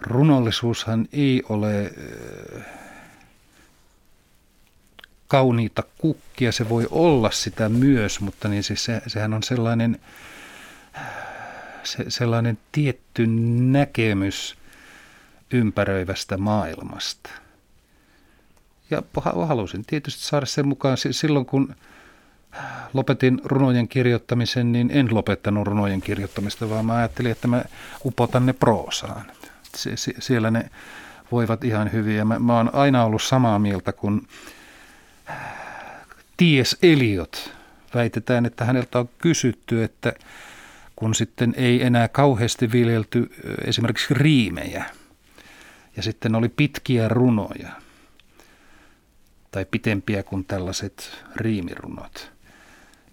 runollisuushan 0.00 1.08
ei 1.12 1.42
ole 1.48 1.92
kauniita 5.28 5.82
kukkia, 5.98 6.52
se 6.52 6.68
voi 6.68 6.86
olla 6.90 7.30
sitä 7.30 7.68
myös, 7.68 8.20
mutta 8.20 8.48
niin 8.48 8.62
siis 8.62 8.84
se, 8.84 9.02
sehän 9.06 9.34
on 9.34 9.42
sellainen, 9.42 10.00
se, 11.82 12.04
sellainen 12.08 12.58
tietty 12.72 13.26
näkemys 13.70 14.56
ympäröivästä 15.52 16.36
maailmasta. 16.36 17.30
Ja 18.90 19.02
halusin 19.46 19.84
tietysti 19.86 20.22
saada 20.22 20.46
sen 20.46 20.68
mukaan 20.68 20.96
silloin, 21.10 21.46
kun 21.46 21.74
lopetin 22.92 23.40
runojen 23.44 23.88
kirjoittamisen, 23.88 24.72
niin 24.72 24.90
en 24.90 25.14
lopettanut 25.14 25.66
runojen 25.66 26.00
kirjoittamista, 26.00 26.70
vaan 26.70 26.86
mä 26.86 26.94
ajattelin, 26.94 27.32
että 27.32 27.48
mä 27.48 27.64
upotan 28.04 28.46
ne 28.46 28.52
proosaan. 28.52 29.32
Sie- 29.76 30.14
siellä 30.18 30.50
ne 30.50 30.70
voivat 31.32 31.64
ihan 31.64 31.92
hyvin. 31.92 32.16
Ja 32.16 32.24
mä, 32.24 32.38
mä 32.38 32.56
oon 32.56 32.74
aina 32.74 33.04
ollut 33.04 33.22
samaa 33.22 33.58
mieltä 33.58 33.92
kuin 33.92 34.28
Ties 36.36 36.76
Eliot. 36.82 37.52
Väitetään, 37.94 38.46
että 38.46 38.64
häneltä 38.64 38.98
on 38.98 39.08
kysytty, 39.18 39.84
että 39.84 40.12
kun 40.96 41.14
sitten 41.14 41.54
ei 41.56 41.82
enää 41.82 42.08
kauheasti 42.08 42.72
viljelty 42.72 43.30
esimerkiksi 43.64 44.14
riimejä, 44.14 44.84
ja 45.96 46.02
sitten 46.02 46.34
oli 46.34 46.48
pitkiä 46.48 47.08
runoja, 47.08 47.68
tai 49.50 49.64
pitempiä 49.64 50.22
kuin 50.22 50.44
tällaiset 50.44 51.24
riimirunot, 51.36 52.32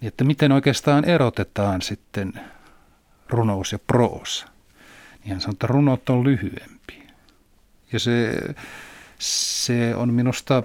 niin 0.00 0.08
että 0.08 0.24
miten 0.24 0.52
oikeastaan 0.52 1.04
erotetaan 1.04 1.82
sitten 1.82 2.32
runous 3.28 3.72
ja 3.72 3.78
proosa. 3.78 4.46
Niin 5.24 5.32
hän 5.32 5.40
sanoo, 5.40 5.52
että 5.52 5.66
runot 5.66 6.10
on 6.10 6.24
lyhyempi. 6.24 7.06
Ja 7.92 7.98
se, 7.98 8.40
se 9.18 9.94
on 9.94 10.14
minusta, 10.14 10.62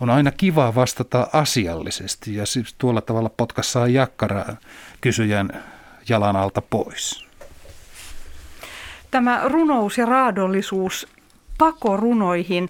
on 0.00 0.10
aina 0.10 0.30
kiva 0.30 0.74
vastata 0.74 1.28
asiallisesti 1.32 2.34
ja 2.34 2.46
siis 2.46 2.74
tuolla 2.78 3.00
tavalla 3.00 3.28
potkassaan 3.28 3.94
jakkaraa 3.94 4.56
kysyjän 5.00 5.64
jalan 6.08 6.36
alta 6.36 6.62
pois. 6.62 7.26
Tämä 9.10 9.40
runous 9.44 9.98
ja 9.98 10.06
raadollisuus 10.06 11.08
pakorunoihin, 11.58 12.68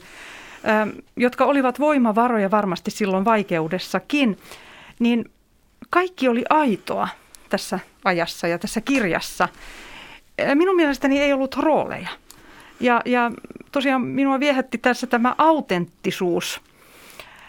jotka 1.16 1.44
olivat 1.44 1.80
voimavaroja 1.80 2.50
varmasti 2.50 2.90
silloin 2.90 3.24
vaikeudessakin, 3.24 4.38
niin 4.98 5.24
kaikki 5.90 6.28
oli 6.28 6.44
aitoa 6.50 7.08
tässä 7.48 7.78
ajassa 8.04 8.46
ja 8.46 8.58
tässä 8.58 8.80
kirjassa. 8.80 9.48
Minun 10.54 10.76
mielestäni 10.76 11.18
ei 11.18 11.32
ollut 11.32 11.56
rooleja. 11.56 12.08
Ja, 12.80 13.02
ja 13.04 13.30
tosiaan 13.72 14.00
minua 14.00 14.40
viehätti 14.40 14.78
tässä 14.78 15.06
tämä 15.06 15.34
autenttisuus. 15.38 16.60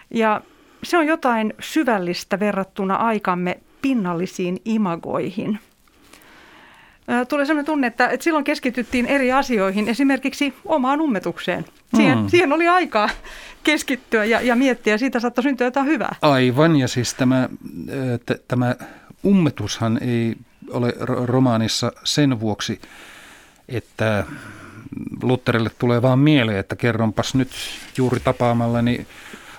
Ja 0.10 0.42
se 0.84 0.98
on 0.98 1.08
jotain 1.08 1.54
syvällistä 1.60 2.40
verrattuna 2.40 2.96
aikamme 2.96 3.60
pinnallisiin 3.82 4.62
imagoihin. 4.66 5.60
Tulee 7.30 7.46
sellainen 7.46 7.66
tunne, 7.66 7.88
että, 7.88 8.08
että 8.08 8.24
silloin 8.24 8.44
keskityttiin 8.46 9.06
eri 9.06 9.32
asioihin, 9.32 9.90
esimerkiksi 9.90 10.54
omaan 10.66 11.02
ummetukseen. 11.02 11.66
Siihen, 11.96 12.18
mm. 12.18 12.28
siihen 12.28 12.54
oli 12.54 12.68
aikaa 12.68 13.10
keskittyä 13.64 14.26
ja, 14.26 14.42
ja 14.42 14.56
miettiä, 14.56 14.94
ja 14.94 14.98
siitä 14.98 15.20
saattoi 15.20 15.44
syntyä 15.44 15.68
jotain 15.68 15.86
hyvää. 15.86 16.16
Aivan, 16.22 16.76
ja 16.76 16.88
siis 16.88 17.14
tämä, 17.14 17.50
t- 18.26 18.48
tämä 18.48 18.76
ummetushan 19.26 20.00
ei 20.02 20.36
ole 20.70 20.94
romaanissa 21.26 21.92
sen 22.04 22.40
vuoksi, 22.40 22.82
että 23.70 24.26
Lutterille 25.24 25.72
tulee 25.80 26.02
vaan 26.02 26.20
mieleen, 26.20 26.60
että 26.60 26.76
kerronpas 26.76 27.36
nyt 27.36 27.50
juuri 27.98 28.20
tapaamallani 28.20 29.08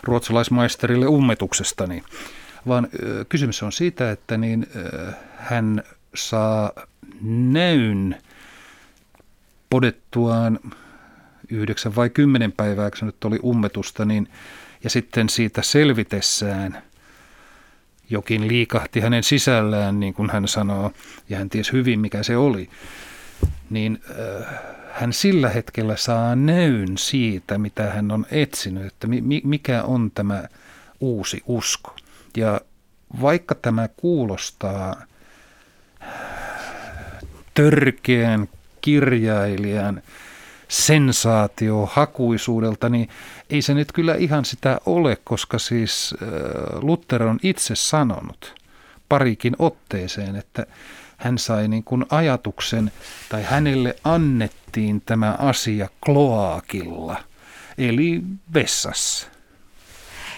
ruotsalaismaisterille 0.02 1.06
ummetuksestani, 1.06 2.02
vaan 2.66 2.88
kysymys 3.28 3.62
on 3.62 3.72
siitä, 3.72 4.10
että 4.10 4.36
niin, 4.36 4.66
hän 5.36 5.82
saa 6.14 6.72
näyn 7.22 8.16
podettuaan 9.70 10.58
yhdeksän 11.48 11.96
vai 11.96 12.10
kymmenen 12.10 12.52
päivää, 12.52 12.90
kun 12.90 12.98
se 12.98 13.04
nyt 13.04 13.24
oli 13.24 13.38
ummetusta, 13.44 14.04
niin, 14.04 14.28
ja 14.84 14.90
sitten 14.90 15.28
siitä 15.28 15.62
selvitessään 15.62 16.82
jokin 18.10 18.48
liikahti 18.48 19.00
hänen 19.00 19.22
sisällään, 19.22 20.00
niin 20.00 20.14
kuin 20.14 20.30
hän 20.30 20.48
sanoo, 20.48 20.92
ja 21.28 21.38
hän 21.38 21.48
tiesi 21.48 21.72
hyvin, 21.72 22.00
mikä 22.00 22.22
se 22.22 22.36
oli, 22.36 22.70
niin 23.70 24.02
äh, 24.10 24.46
hän 24.92 25.12
sillä 25.12 25.48
hetkellä 25.48 25.96
saa 25.96 26.36
näyn 26.36 26.98
siitä, 26.98 27.58
mitä 27.58 27.90
hän 27.90 28.10
on 28.10 28.26
etsinyt, 28.30 28.86
että 28.86 29.06
mi, 29.06 29.40
mikä 29.44 29.82
on 29.82 30.10
tämä 30.10 30.44
uusi 31.00 31.42
usko. 31.46 31.96
Ja 32.36 32.60
vaikka 33.20 33.54
tämä 33.54 33.88
kuulostaa 33.96 35.02
törkeän 37.58 38.48
kirjailijan 38.80 40.02
sensaatiohakuisuudelta, 40.68 42.88
niin 42.88 43.08
ei 43.50 43.62
se 43.62 43.74
nyt 43.74 43.92
kyllä 43.92 44.14
ihan 44.14 44.44
sitä 44.44 44.80
ole, 44.86 45.16
koska 45.24 45.58
siis 45.58 46.14
Luther 46.80 47.22
on 47.22 47.38
itse 47.42 47.74
sanonut 47.76 48.54
parikin 49.08 49.56
otteeseen, 49.58 50.36
että 50.36 50.66
hän 51.16 51.38
sai 51.38 51.68
niin 51.68 51.84
kuin 51.84 52.06
ajatuksen 52.10 52.92
tai 53.28 53.42
hänelle 53.42 53.96
annettiin 54.04 55.02
tämä 55.06 55.36
asia 55.38 55.88
kloakilla, 56.06 57.16
eli 57.78 58.22
vessassa. 58.54 59.28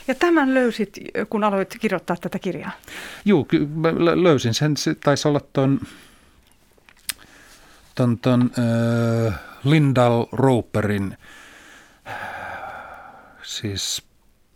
Ja 0.09 0.15
tämän 0.15 0.55
löysit, 0.55 0.99
kun 1.31 1.45
aloit 1.45 1.77
kirjoittaa 1.81 2.17
tätä 2.17 2.39
kirjaa? 2.39 2.73
Joo, 3.25 3.47
löysin 4.15 4.55
sen. 4.55 4.77
Se 4.77 4.95
taisi 4.95 5.29
olla 5.29 5.41
tuon 5.53 5.81
ton, 8.01 8.19
ton, 8.19 8.51
äh, 8.59 9.35
Lindal 9.65 10.27
Roperin 10.33 11.17
siis 13.43 14.03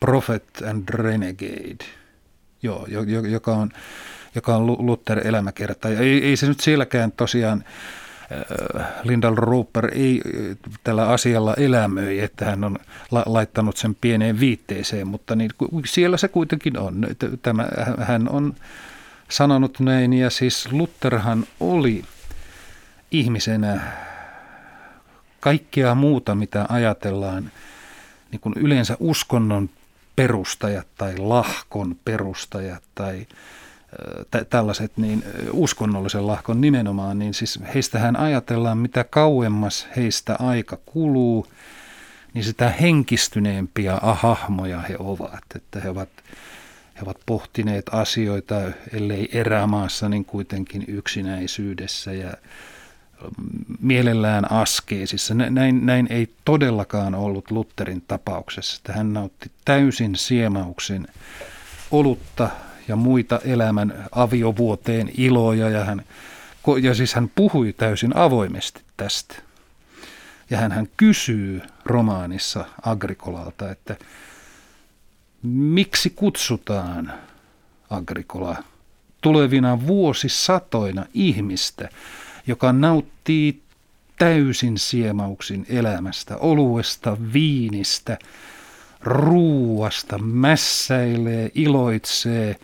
Prophet 0.01 0.63
and 0.71 0.89
Renegade, 0.89 1.85
Joo, 2.63 2.87
joka 3.29 3.53
on, 3.53 3.71
joka 4.35 4.57
on 4.57 4.67
Luther 4.67 5.27
elämäkerta. 5.27 5.89
Ja 5.89 6.01
ei, 6.01 6.25
ei 6.25 6.37
se 6.37 6.47
nyt 6.47 6.61
sielläkään 6.61 7.13
tosiaan 7.13 7.65
äh, 8.33 8.87
Lindal 9.03 9.35
Roper 9.35 9.91
ei 9.95 10.21
äh, 10.27 10.57
tällä 10.85 11.09
asialla 11.09 11.55
elämöi, 11.55 12.21
että 12.21 12.45
hän 12.45 12.65
on 12.65 12.79
la- 13.11 13.25
laittanut 13.27 13.77
sen 13.77 13.95
pieneen 13.95 14.41
viitteeseen, 14.41 15.09
mutta 15.09 15.37
niin, 15.37 15.51
siellä 15.87 16.17
se 16.17 16.29
kuitenkin 16.29 16.79
on. 16.79 17.07
Tämä, 17.43 17.69
hän 17.99 18.29
on 18.29 18.55
sanonut 19.31 19.81
näin, 19.81 20.13
ja 20.13 20.31
siis 20.31 20.73
Lutherhan 20.73 21.45
oli 21.61 22.05
ihmisenä 23.19 23.81
kaikkea 25.41 25.95
muuta, 25.95 26.35
mitä 26.35 26.67
ajatellaan, 26.69 27.51
niin 28.31 28.41
kuin 28.41 28.55
yleensä 28.57 28.97
uskonnon 29.01 29.71
perustajat 30.17 30.87
tai 30.99 31.19
lahkon 31.19 31.97
perustajat 32.05 32.83
tai 32.95 33.27
tä- 34.31 34.45
tällaiset 34.45 34.93
niin 34.97 35.25
uskonnollisen 35.53 36.27
lahkon 36.27 36.61
nimenomaan, 36.61 37.19
niin 37.19 37.35
siis 37.35 37.59
heistähän 37.75 38.17
ajatellaan, 38.17 38.79
mitä 38.79 39.05
kauemmas 39.05 39.89
heistä 39.97 40.37
aika 40.39 40.79
kuluu, 40.87 41.47
niin 42.35 42.45
sitä 42.45 42.69
henkistyneempiä 42.69 43.99
hahmoja 44.03 44.81
he 44.81 44.97
ovat, 44.99 45.45
että 45.57 45.81
he 45.81 45.89
ovat, 45.89 46.09
he 46.97 47.01
ovat 47.03 47.19
pohtineet 47.27 47.87
asioita, 47.93 48.55
ellei 48.93 49.29
erämaassa, 49.33 50.09
niin 50.09 50.25
kuitenkin 50.25 50.85
yksinäisyydessä 50.89 52.12
ja 52.12 52.33
mielellään 53.81 54.53
askeesissa. 54.53 55.35
Näin, 55.35 55.87
näin 55.87 56.07
ei 56.11 56.29
todellakaan 56.45 57.15
ollut 57.15 57.51
Lutherin 57.51 58.03
tapauksessa, 58.09 58.81
hän 58.93 59.12
nautti 59.12 59.51
täysin 59.65 60.17
siemauksin 60.17 61.09
olutta 61.91 62.51
ja 62.89 62.97
muita 62.97 63.41
elämän 63.45 64.09
aviovuoteen 64.12 65.11
iloja 65.17 65.71
ja, 65.71 65.85
hän, 65.85 66.03
ja 66.83 66.95
siis 66.95 67.15
hän 67.15 67.31
puhui 67.35 67.73
täysin 67.73 68.17
avoimesti 68.17 68.83
tästä. 68.97 69.35
Ja 70.51 70.59
hän, 70.59 70.73
hän 70.73 70.89
kysyy 70.97 71.62
romaanissa 71.85 72.65
Agrikolalta, 72.83 73.71
että 73.71 73.97
miksi 75.43 76.11
kutsutaan 76.11 77.12
Agrikola 77.91 78.57
tulevina 79.21 79.87
vuosisatoina 79.87 81.07
ihmistä– 81.15 81.89
joka 82.47 82.73
nauttii 82.73 83.61
täysin 84.19 84.79
siemauksin 84.79 85.67
elämästä, 85.69 86.37
oluesta, 86.37 87.17
viinistä, 87.33 88.19
ruuasta, 89.01 90.19
mässäilee, 90.19 91.51
iloitsee, 91.55 92.57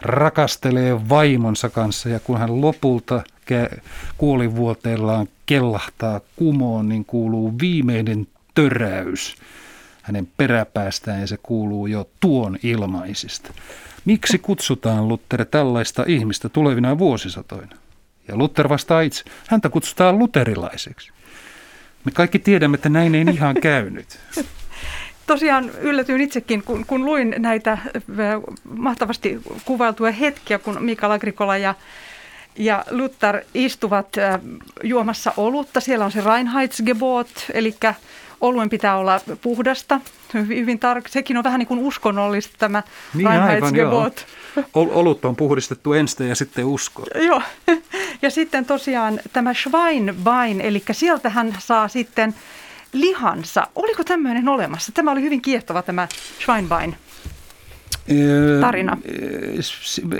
rakastelee 0.00 1.08
vaimonsa 1.08 1.70
kanssa 1.70 2.08
ja 2.08 2.20
kun 2.20 2.38
hän 2.38 2.60
lopulta 2.60 3.22
kuolivuoteellaan 4.18 5.28
kellahtaa 5.46 6.20
kumoon, 6.36 6.88
niin 6.88 7.04
kuuluu 7.04 7.58
viimeinen 7.60 8.26
töräys 8.54 9.36
hänen 10.02 10.28
peräpäästään 10.36 11.20
ja 11.20 11.26
se 11.26 11.38
kuuluu 11.42 11.86
jo 11.86 12.08
tuon 12.20 12.58
ilmaisista. 12.62 13.52
Miksi 14.04 14.38
kutsutaan 14.38 15.08
Luther 15.08 15.44
tällaista 15.44 16.04
ihmistä 16.06 16.48
tulevina 16.48 16.98
vuosisatoina? 16.98 17.81
Ja 18.28 18.36
Luther 18.36 18.68
vastaa 18.68 19.00
itse, 19.00 19.24
häntä 19.48 19.68
kutsutaan 19.68 20.18
luterilaiseksi. 20.18 21.10
Me 22.04 22.12
kaikki 22.12 22.38
tiedämme, 22.38 22.74
että 22.74 22.88
näin 22.88 23.14
ei 23.14 23.24
ihan 23.34 23.54
käynyt. 23.70 24.18
Tosiaan 25.26 25.70
yllätyin 25.80 26.20
itsekin, 26.20 26.62
kun, 26.62 26.86
kun 26.86 27.04
luin 27.04 27.34
näitä 27.38 27.78
mahtavasti 28.64 29.40
kuvailtuja 29.64 30.12
hetkiä, 30.12 30.58
kun 30.58 30.76
Mikael 30.80 31.12
Agrikola 31.12 31.56
ja 31.56 31.74
ja 32.56 32.84
Luther 32.90 33.40
istuvat 33.54 34.18
äh, 34.18 34.40
juomassa 34.82 35.32
olutta. 35.36 35.80
Siellä 35.80 36.04
on 36.04 36.12
se 36.12 36.20
Reinheitsgebot, 36.20 37.28
eli 37.54 37.74
oluen 38.40 38.70
pitää 38.70 38.96
olla 38.96 39.20
puhdasta. 39.42 40.00
Hyvin, 40.34 40.78
tar- 40.78 41.08
Sekin 41.08 41.36
on 41.36 41.44
vähän 41.44 41.58
niin 41.58 41.66
kuin 41.66 41.80
uskonnollista 41.80 42.54
tämä 42.58 42.82
niin, 43.14 43.28
Reinheitsgebot. 43.28 44.26
Ol- 44.26 44.41
olut 44.74 45.24
on 45.24 45.36
puhdistettu 45.36 45.92
ensin 45.92 46.28
ja 46.28 46.34
sitten 46.34 46.64
usko. 46.64 47.04
joo. 47.14 47.42
Ja 48.22 48.30
sitten 48.30 48.64
tosiaan 48.64 49.20
tämä 49.32 49.54
Schweinwein, 49.54 50.60
eli 50.60 50.82
sieltä 50.92 51.28
hän 51.30 51.56
saa 51.58 51.88
sitten 51.88 52.34
lihansa. 52.92 53.66
Oliko 53.76 54.04
tämmöinen 54.04 54.48
olemassa? 54.48 54.92
Tämä 54.92 55.12
oli 55.12 55.22
hyvin 55.22 55.42
kiehtova 55.42 55.82
tämä 55.82 56.08
Schweinwein 56.40 56.96
tarina? 58.60 58.98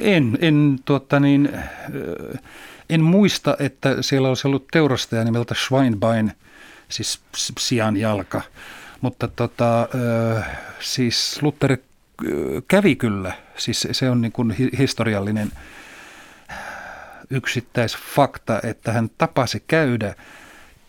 En, 0.00 0.38
en, 0.40 0.78
tuota 0.84 1.20
niin, 1.20 1.48
en 2.90 3.00
muista, 3.00 3.56
että 3.58 4.02
siellä 4.02 4.28
olisi 4.28 4.48
ollut 4.48 4.66
teurastaja 4.72 5.24
nimeltä 5.24 5.54
Schweinbein, 5.54 6.32
siis 6.88 7.20
sian 7.58 7.96
jalka. 7.96 8.42
Mutta 9.00 9.28
tota, 9.28 9.88
siis 10.80 11.42
Luther 11.42 11.76
kävi 12.68 12.96
kyllä, 12.96 13.32
siis 13.56 13.88
se 13.92 14.10
on 14.10 14.20
niin 14.20 14.32
kuin 14.32 14.56
historiallinen 14.78 15.52
yksittäisfakta, 17.30 18.60
että 18.62 18.92
hän 18.92 19.10
tapasi 19.18 19.64
käydä 19.66 20.14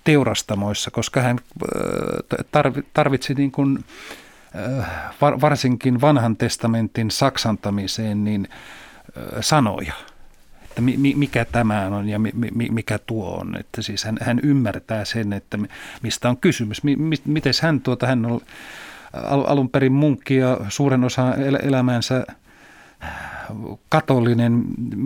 teurastamoissa, 0.04 0.92
koska 0.92 1.22
hän 1.22 1.40
tarvitsi 2.94 3.34
niin 3.34 3.52
kuin 3.52 3.86
varsinkin 5.42 6.02
vanhan 6.02 6.36
testamentin 6.38 7.12
saksantamiseen 7.12 8.24
niin 8.24 8.48
sanoja, 9.42 9.94
että 10.64 10.82
mikä 11.16 11.46
tämä 11.46 11.88
on 11.88 12.10
ja 12.10 12.20
mikä 12.72 13.00
tuo 13.08 13.38
on. 13.38 13.60
Että 13.60 13.82
siis 13.82 14.04
hän, 14.04 14.18
hän 14.22 14.40
ymmärtää 14.44 15.06
sen, 15.06 15.34
että 15.34 15.58
mistä 16.02 16.30
on 16.30 16.38
kysymys. 16.38 16.82
Miten 17.26 17.54
hän 17.62 17.82
tuota, 17.82 18.08
hän 18.08 18.26
on 18.26 18.42
alun 19.48 19.70
perin 19.70 19.92
munkki 19.92 20.36
ja 20.36 20.58
suuren 20.70 21.04
osa 21.04 21.36
elämäänsä 21.64 22.26
katolinen, 23.90 24.64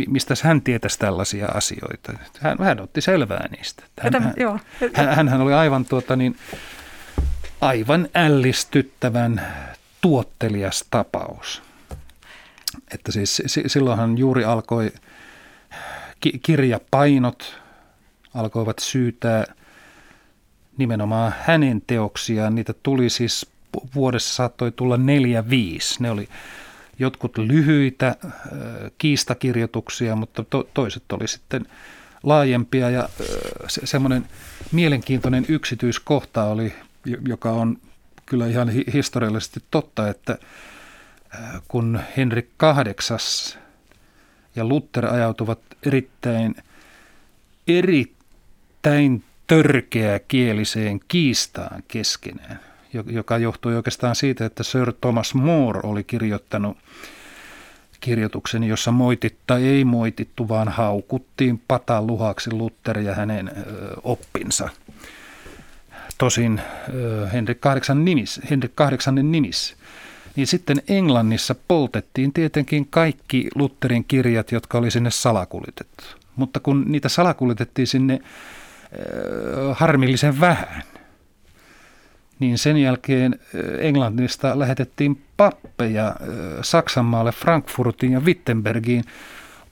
mistä 0.07 0.33
hän 0.43 0.61
tietäisi 0.61 0.99
tällaisia 0.99 1.45
asioita. 1.45 2.13
Hän, 2.39 2.57
hän 2.59 2.79
otti 2.79 3.01
selvää 3.01 3.47
niistä. 3.57 3.83
Hän, 4.01 4.11
Tämä, 4.11 4.33
hän, 4.93 5.15
hän, 5.15 5.27
hän 5.27 5.41
oli 5.41 5.53
aivan 5.53 5.85
tuota 5.85 6.15
niin, 6.15 6.37
aivan 7.61 8.07
ällistyttävän 8.15 9.41
tuottelias 10.01 10.85
tapaus. 10.91 11.61
Että 12.93 13.11
siis 13.11 13.41
silloinhan 13.67 14.17
juuri 14.17 14.43
alkoi 14.43 14.91
kirjapainot 16.41 17.61
alkoivat 18.33 18.79
syytää 18.79 19.43
nimenomaan 20.77 21.33
hänen 21.39 21.81
teoksiaan. 21.87 22.55
Niitä 22.55 22.73
tuli 22.83 23.09
siis 23.09 23.56
vuodessa 23.95 24.33
saattoi 24.33 24.71
tulla 24.71 24.97
neljä, 24.97 25.49
viisi. 25.49 26.03
Ne 26.03 26.11
oli 26.11 26.29
jotkut 26.99 27.37
lyhyitä 27.37 28.15
kiistakirjoituksia, 28.97 30.15
mutta 30.15 30.43
to, 30.43 30.69
toiset 30.73 31.11
oli 31.11 31.27
sitten 31.27 31.65
laajempia 32.23 32.89
ja 32.89 33.09
se, 33.67 33.85
semmoinen 33.85 34.25
mielenkiintoinen 34.71 35.45
yksityiskohta 35.49 36.43
oli 36.43 36.73
joka 37.27 37.51
on 37.51 37.77
kyllä 38.25 38.47
ihan 38.47 38.69
historiallisesti 38.69 39.63
totta, 39.71 40.09
että 40.09 40.37
kun 41.67 41.99
Henrik 42.17 42.49
VIII 42.61 43.63
ja 44.55 44.65
Luther 44.65 45.05
ajautuvat 45.05 45.59
erittäin, 45.83 46.55
erittäin 47.67 49.23
törkeä 49.47 50.19
kieliseen 50.19 50.99
kiistaan 51.07 51.83
keskenään, 51.87 52.59
joka 52.93 53.37
johtui 53.37 53.75
oikeastaan 53.75 54.15
siitä, 54.15 54.45
että 54.45 54.63
Sir 54.63 54.93
Thomas 55.01 55.33
More 55.33 55.79
oli 55.83 56.03
kirjoittanut 56.03 56.77
kirjoituksen, 57.99 58.63
jossa 58.63 58.91
moititta 58.91 59.57
ei 59.57 59.85
moitittu, 59.85 60.49
vaan 60.49 60.67
haukuttiin 60.67 61.61
pataluhaksi 61.67 62.51
Luther 62.51 62.99
ja 62.99 63.15
hänen 63.15 63.51
oppinsa– 64.03 64.69
tosin 66.17 66.61
Henrik 67.33 67.57
VIII 67.65 68.03
nimis, 68.03 68.41
Henrik 68.49 68.71
VIII 68.79 69.23
nimissä. 69.23 69.75
Niin 70.35 70.47
sitten 70.47 70.81
Englannissa 70.87 71.55
poltettiin 71.67 72.33
tietenkin 72.33 72.87
kaikki 72.89 73.47
Lutherin 73.55 74.05
kirjat, 74.07 74.51
jotka 74.51 74.77
oli 74.77 74.91
sinne 74.91 75.11
salakuljetettu. 75.11 76.03
Mutta 76.35 76.59
kun 76.59 76.85
niitä 76.87 77.09
salakuljetettiin 77.09 77.87
sinne 77.87 78.19
harmillisen 79.73 80.39
vähän, 80.39 80.83
niin 82.39 82.57
sen 82.57 82.77
jälkeen 82.77 83.39
Englannista 83.79 84.59
lähetettiin 84.59 85.21
pappeja 85.37 86.15
Saksanmaalle, 86.61 87.31
Frankfurtiin 87.31 88.11
ja 88.11 88.19
Wittenbergiin 88.19 89.03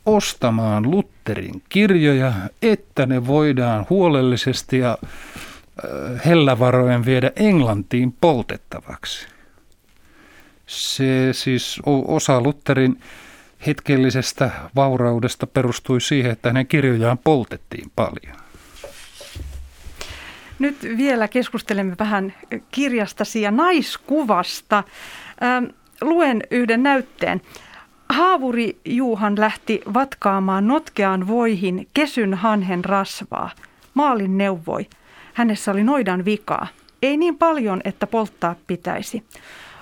ostamaan 0.05 0.91
Lutherin 0.91 1.61
kirjoja, 1.69 2.33
että 2.61 3.05
ne 3.05 3.27
voidaan 3.27 3.85
huolellisesti 3.89 4.79
ja 4.79 4.97
hellävarojen 6.25 7.05
viedä 7.05 7.31
Englantiin 7.35 8.15
poltettavaksi. 8.21 9.27
Se 10.67 11.29
siis 11.31 11.81
osa 11.85 12.41
Lutherin 12.41 12.99
hetkellisestä 13.67 14.51
vauraudesta 14.75 15.47
perustui 15.47 16.01
siihen, 16.01 16.31
että 16.31 16.49
hänen 16.49 16.67
kirjojaan 16.67 17.17
poltettiin 17.17 17.91
paljon. 17.95 18.44
Nyt 20.59 20.75
vielä 20.97 21.27
keskustelemme 21.27 21.95
vähän 21.99 22.33
kirjastasi 22.71 23.41
ja 23.41 23.51
naiskuvasta. 23.51 24.83
Ähm, 25.43 25.65
luen 26.01 26.43
yhden 26.51 26.83
näytteen. 26.83 27.41
Haavuri 28.09 28.77
Juuhan 28.85 29.39
lähti 29.39 29.81
vatkaamaan 29.93 30.67
notkeaan 30.67 31.27
voihin 31.27 31.87
kesyn 31.93 32.33
hanhen 32.33 32.85
rasvaa. 32.85 33.49
Maalin 33.93 34.37
neuvoi– 34.37 34.87
Hänessä 35.35 35.71
oli 35.71 35.83
noidan 35.83 36.25
vikaa. 36.25 36.67
Ei 37.01 37.17
niin 37.17 37.37
paljon, 37.37 37.81
että 37.83 38.07
polttaa 38.07 38.55
pitäisi. 38.67 39.23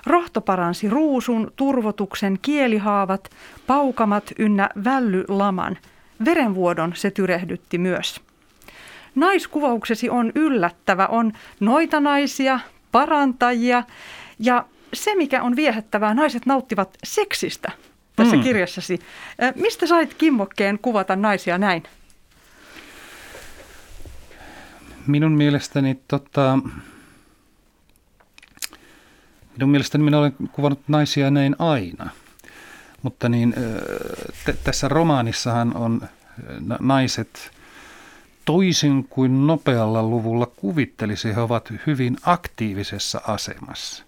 Rohto 0.06 0.40
paransi 0.40 0.90
ruusun, 0.90 1.52
turvotuksen, 1.56 2.38
kielihaavat, 2.42 3.30
paukamat 3.66 4.32
ynnä 4.38 4.68
vällylaman. 4.84 5.78
Verenvuodon 6.24 6.92
se 6.96 7.10
tyrehdytti 7.10 7.78
myös. 7.78 8.20
Naiskuvauksesi 9.14 10.10
on 10.10 10.32
yllättävä, 10.34 11.06
on 11.06 11.32
noita 11.60 12.00
naisia, 12.00 12.60
parantajia 12.92 13.82
ja 14.38 14.64
se, 14.92 15.14
mikä 15.14 15.42
on 15.42 15.56
viehättävää, 15.56 16.14
naiset 16.14 16.46
nauttivat 16.46 16.98
seksistä 17.04 17.72
tässä 18.16 18.36
mm. 18.36 18.42
kirjassasi. 18.42 18.98
Mistä 19.54 19.86
sait 19.86 20.14
kimmokkeen 20.14 20.78
kuvata 20.78 21.16
naisia 21.16 21.58
näin? 21.58 21.82
minun 25.06 25.32
mielestäni 25.32 25.98
tota, 26.08 26.58
minun 29.56 29.70
mielestäni 29.70 30.04
minä 30.04 30.18
olen 30.18 30.34
kuvannut 30.52 30.80
naisia 30.88 31.30
näin 31.30 31.56
aina. 31.58 32.10
Mutta 33.02 33.28
niin, 33.28 33.54
t- 34.44 34.64
tässä 34.64 34.88
romaanissahan 34.88 35.76
on 35.76 36.08
naiset 36.80 37.50
toisin 38.44 39.04
kuin 39.10 39.46
nopealla 39.46 40.02
luvulla 40.02 40.46
kuvittelisi, 40.46 41.34
he 41.34 41.40
ovat 41.40 41.72
hyvin 41.86 42.16
aktiivisessa 42.22 43.20
asemassa 43.26 44.04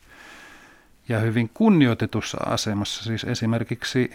ja 1.08 1.18
hyvin 1.18 1.50
kunnioitetussa 1.54 2.38
asemassa. 2.46 3.04
Siis 3.04 3.24
esimerkiksi 3.24 4.10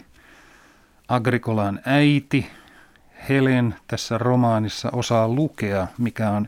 Agrikolan 1.07 1.79
äiti– 1.85 2.47
Helen 3.29 3.75
tässä 3.87 4.17
romaanissa 4.17 4.89
osaa 4.93 5.27
lukea, 5.27 5.87
mikä 5.97 6.29
on 6.29 6.47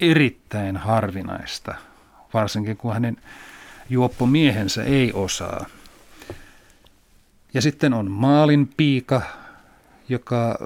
erittäin 0.00 0.76
harvinaista, 0.76 1.74
varsinkin 2.34 2.76
kun 2.76 2.92
hänen 2.92 3.16
juoppomiehensä 3.90 4.84
ei 4.84 5.12
osaa. 5.12 5.66
Ja 7.54 7.62
sitten 7.62 7.94
on 7.94 8.10
Maalin 8.10 8.70
piika, 8.76 9.22
joka, 10.10 10.58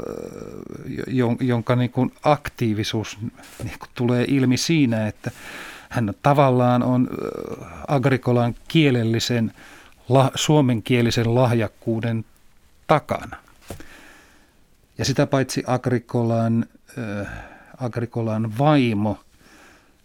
jonka 1.40 1.76
niin 1.76 1.90
kuin 1.90 2.12
aktiivisuus 2.22 3.18
niin 3.64 3.78
kuin 3.78 3.90
tulee 3.95 4.24
ilmi 4.28 4.57
siinä, 4.57 5.07
että 5.07 5.30
hän 5.88 6.14
tavallaan 6.22 6.82
on 6.82 7.09
Agrikolan 7.88 8.55
kielellisen, 8.68 9.53
suomenkielisen 10.34 11.34
lahjakkuuden 11.34 12.24
takana. 12.86 13.36
Ja 14.99 15.05
sitä 15.05 15.26
paitsi 15.26 15.62
Agrikolan, 15.66 16.66
äh, 16.99 17.28
Agrikolan 17.80 18.59
vaimo 18.59 19.20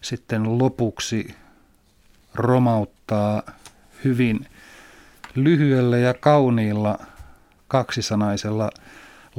sitten 0.02 0.58
lopuksi 0.58 1.36
romauttaa 2.36 3.44
hyvin 4.04 4.48
lyhyellä 5.36 5.98
ja 5.98 6.14
kauniilla 6.14 7.00
kaksisanaisella 7.68 8.70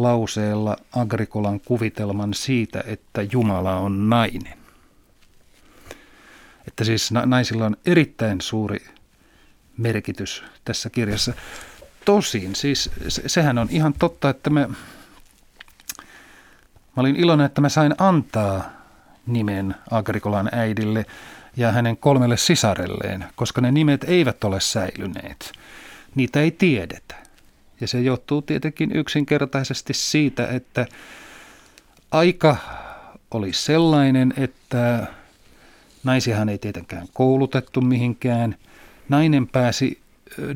lauseella 0.03 0.77
Agrikolan 0.97 1.61
kuvitelman 1.61 2.35
siitä, 2.35 2.85
että 2.87 3.23
Jumala 3.33 3.77
on 3.77 4.11
nainen. 4.11 4.59
Että 6.69 6.85
siis 6.85 7.13
naisilla 7.27 7.67
on 7.67 7.77
erittäin 7.87 8.41
suuri 8.41 8.79
merkitys 9.77 10.45
tässä 10.65 10.91
kirjassa. 10.91 11.33
Tosin, 12.05 12.55
siis 12.55 12.91
sehän 13.27 13.59
on 13.59 13.69
ihan 13.71 13.93
totta, 13.93 14.31
että 14.31 14.51
me, 14.51 14.67
mä 14.67 14.77
olin 16.97 17.17
iloinen, 17.17 17.47
että 17.47 17.61
mä 17.61 17.69
sain 17.69 17.95
antaa 17.99 18.71
nimen 19.27 19.75
Agrikolan 19.91 20.49
äidille 20.53 21.07
ja 21.57 21.73
hänen 21.73 21.97
kolmelle 21.97 22.37
sisarelleen, 22.37 23.25
koska 23.35 23.61
ne 23.61 23.71
nimet 23.71 24.05
eivät 24.05 24.45
ole 24.45 24.61
säilyneet. 24.61 25.53
Niitä 26.15 26.41
ei 26.41 26.51
tiedetä. 26.51 27.15
Ja 27.81 27.89
se 27.89 28.01
johtuu 28.01 28.43
tietenkin 28.43 28.97
yksinkertaisesti 28.97 29.95
siitä, 29.95 30.47
että 30.47 30.87
aika 32.11 32.57
oli 33.31 33.53
sellainen, 33.53 34.35
että 34.37 35.07
naisiahan 36.05 36.49
ei 36.49 36.59
tietenkään 36.59 37.07
koulutettu 37.13 37.81
mihinkään. 37.81 38.57
Nainen 39.09 39.49
pääsi 39.49 40.01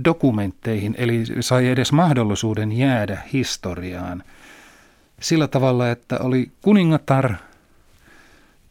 dokumentteihin, 0.04 0.94
eli 0.98 1.24
sai 1.40 1.68
edes 1.68 1.92
mahdollisuuden 1.92 2.72
jäädä 2.72 3.22
historiaan 3.32 4.22
sillä 5.20 5.48
tavalla, 5.48 5.90
että 5.90 6.18
oli 6.18 6.50
kuningatar 6.62 7.34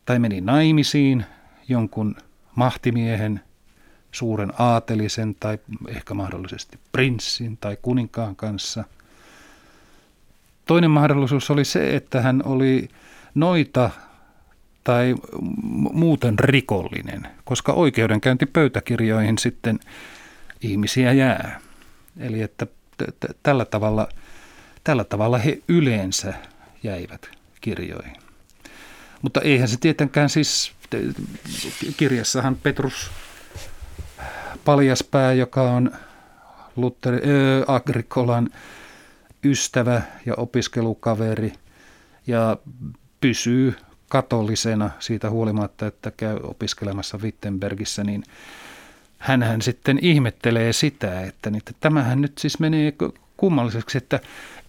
tai 0.06 0.20
meni 0.20 0.42
naimisiin 0.42 1.26
jonkun 1.70 2.16
mahtimiehen, 2.56 3.42
suuren 4.14 4.54
aatelisen 4.60 5.36
tai 5.40 5.58
ehkä 5.88 6.14
mahdollisesti 6.14 6.80
prinssin 6.92 7.58
tai 7.58 7.78
kuninkaan 7.82 8.36
kanssa. 8.36 8.84
Toinen 10.66 10.92
mahdollisuus 10.92 11.52
oli 11.52 11.66
se, 11.66 11.96
että 11.96 12.22
hän 12.22 12.42
oli 12.46 12.90
noita 13.36 13.90
tai 14.84 15.16
muuten 15.94 16.40
rikollinen, 16.40 17.28
koska 17.44 17.74
oikeudenkäyntipöytäkirjoihin 17.74 19.38
sitten 19.38 19.80
ihmisiä 20.62 21.12
jää. 21.14 21.60
Eli 22.18 22.42
että 22.42 22.68
tällä 23.44 23.66
tavalla, 23.66 24.08
tällä 24.84 25.04
tavalla 25.04 25.38
he 25.38 25.60
yleensä 25.68 26.34
jäivät 26.84 27.30
kirjoihin. 27.62 28.16
Mutta 29.22 29.42
eihän 29.42 29.68
se 29.68 29.78
tietenkään 29.80 30.30
siis, 30.30 30.72
kirjassahan 31.98 32.56
Petrus 32.56 33.12
Paljaspää, 34.66 35.34
joka 35.34 35.62
on 35.62 35.92
Luther, 36.76 37.14
äh, 37.14 37.22
Agrikolan 37.68 38.50
ystävä 39.44 40.02
ja 40.26 40.34
opiskelukaveri 40.38 41.54
ja 42.28 42.58
pysyy 43.22 43.76
katolisena 44.10 44.90
siitä 45.00 45.30
huolimatta, 45.30 45.88
että 45.88 46.12
käy 46.18 46.40
opiskelemassa 46.44 47.18
Wittenbergissä, 47.18 48.04
niin 48.04 48.24
hän 49.18 49.62
sitten 49.62 50.00
ihmettelee 50.02 50.74
sitä, 50.74 51.22
että, 51.22 51.50
niin, 51.50 51.58
että 51.58 51.74
tämähän 51.80 52.22
nyt 52.22 52.38
siis 52.38 52.60
menee 52.60 52.94
kummalliseksi, 53.38 53.98
että 53.98 54.20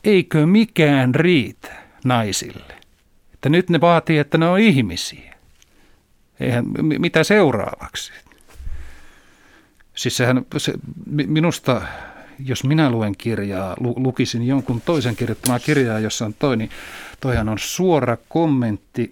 eikö 0.04 0.46
mikään 0.46 1.14
riitä 1.14 1.72
naisille. 2.04 2.74
Että 3.34 3.48
nyt 3.48 3.70
ne 3.70 3.80
vaatii, 3.80 4.18
että 4.18 4.38
ne 4.38 4.48
on 4.48 4.58
ihmisiä. 4.58 5.34
Eihän, 6.40 6.64
mitä 6.82 7.24
seuraavaksi? 7.24 8.12
Siis 9.94 10.16
sehän, 10.16 10.46
se, 10.56 10.72
minusta, 11.06 11.82
jos 12.38 12.64
minä 12.64 12.90
luen 12.90 13.16
kirjaa, 13.16 13.76
lukisin 13.80 14.46
jonkun 14.46 14.80
toisen 14.80 15.16
kirjoittamaa 15.16 15.58
kirjaa, 15.58 15.98
jossa 15.98 16.24
on 16.24 16.34
toi, 16.34 16.56
niin 16.56 16.70
toihan 17.20 17.48
on 17.48 17.58
suora 17.58 18.16
kommentti 18.28 19.10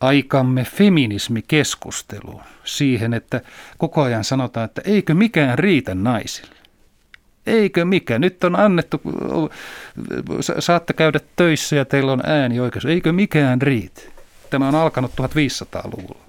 aikamme 0.00 0.64
feminismikeskusteluun 0.64 2.42
siihen, 2.64 3.14
että 3.14 3.40
koko 3.78 4.02
ajan 4.02 4.24
sanotaan, 4.24 4.64
että 4.64 4.82
eikö 4.84 5.14
mikään 5.14 5.58
riitä 5.58 5.94
naisille. 5.94 6.56
Eikö 7.46 7.84
mikä? 7.84 8.18
Nyt 8.18 8.44
on 8.44 8.56
annettu, 8.56 9.00
saatte 10.58 10.92
käydä 10.92 11.20
töissä 11.36 11.76
ja 11.76 11.84
teillä 11.84 12.12
on 12.12 12.20
ääni 12.26 12.60
oikeus. 12.60 12.84
Eikö 12.84 13.12
mikään 13.12 13.62
riitä? 13.62 14.02
Tämä 14.50 14.68
on 14.68 14.74
alkanut 14.74 15.12
1500-luvulla. 15.20 16.25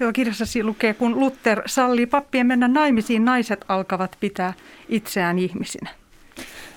Joo, 0.00 0.12
kirjassasi 0.12 0.64
lukee, 0.64 0.94
kun 0.94 1.20
Luther 1.20 1.62
sallii 1.66 2.06
pappien 2.06 2.46
mennä 2.46 2.68
naimisiin, 2.68 3.24
naiset 3.24 3.64
alkavat 3.68 4.16
pitää 4.20 4.52
itseään 4.88 5.38
ihmisinä. 5.38 5.90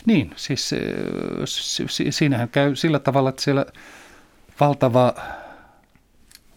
Niin, 0.06 0.32
siis 0.36 0.76
siinähän 2.10 2.50
käy 2.50 2.76
sillä 2.76 3.00
tavalla, 3.00 3.30
että 3.30 3.42
siellä 3.42 3.66
valtava, 4.60 5.14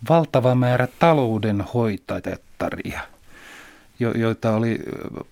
valtava 0.08 0.54
määrä 0.54 0.88
taloudenhoitajattaria, 0.98 3.00
joita 3.98 4.56
oli 4.56 4.78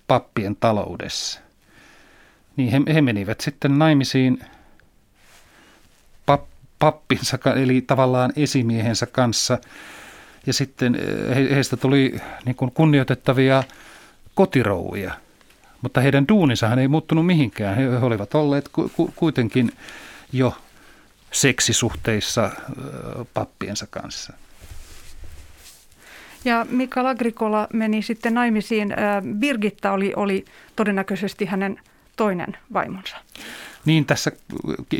pappien 0.07 0.55
taloudessa, 0.55 1.39
niin 2.55 2.71
he, 2.71 2.81
he 2.93 3.01
menivät 3.01 3.41
sitten 3.41 3.79
naimisiin 3.79 4.39
pap, 6.25 6.43
pappinsa, 6.79 7.37
eli 7.55 7.81
tavallaan 7.81 8.33
esimiehensä 8.35 9.05
kanssa. 9.05 9.57
Ja 10.47 10.53
sitten 10.53 10.97
he, 11.35 11.55
heistä 11.55 11.77
tuli 11.77 12.15
niin 12.45 12.55
kuin 12.55 12.71
kunnioitettavia 12.71 13.63
kotirouvia. 14.35 15.13
Mutta 15.81 16.01
heidän 16.01 16.27
duuninsahan 16.27 16.79
ei 16.79 16.87
muuttunut 16.87 17.25
mihinkään. 17.25 17.75
He, 17.75 17.83
he 17.83 17.97
olivat 17.97 18.35
olleet 18.35 18.69
ku, 18.69 18.91
ku, 18.95 19.13
kuitenkin 19.15 19.71
jo 20.33 20.57
seksisuhteissa 21.31 22.51
pappiensa 23.33 23.87
kanssa. 23.89 24.33
Ja 26.45 26.65
Mikael 26.69 27.05
Agricola 27.05 27.67
meni 27.73 28.01
sitten 28.01 28.33
naimisiin. 28.33 28.95
Birgitta 29.39 29.91
oli, 29.91 30.13
oli 30.15 30.45
todennäköisesti 30.75 31.45
hänen 31.45 31.79
toinen 32.15 32.57
vaimonsa. 32.73 33.17
Niin 33.85 34.05
tässä 34.05 34.31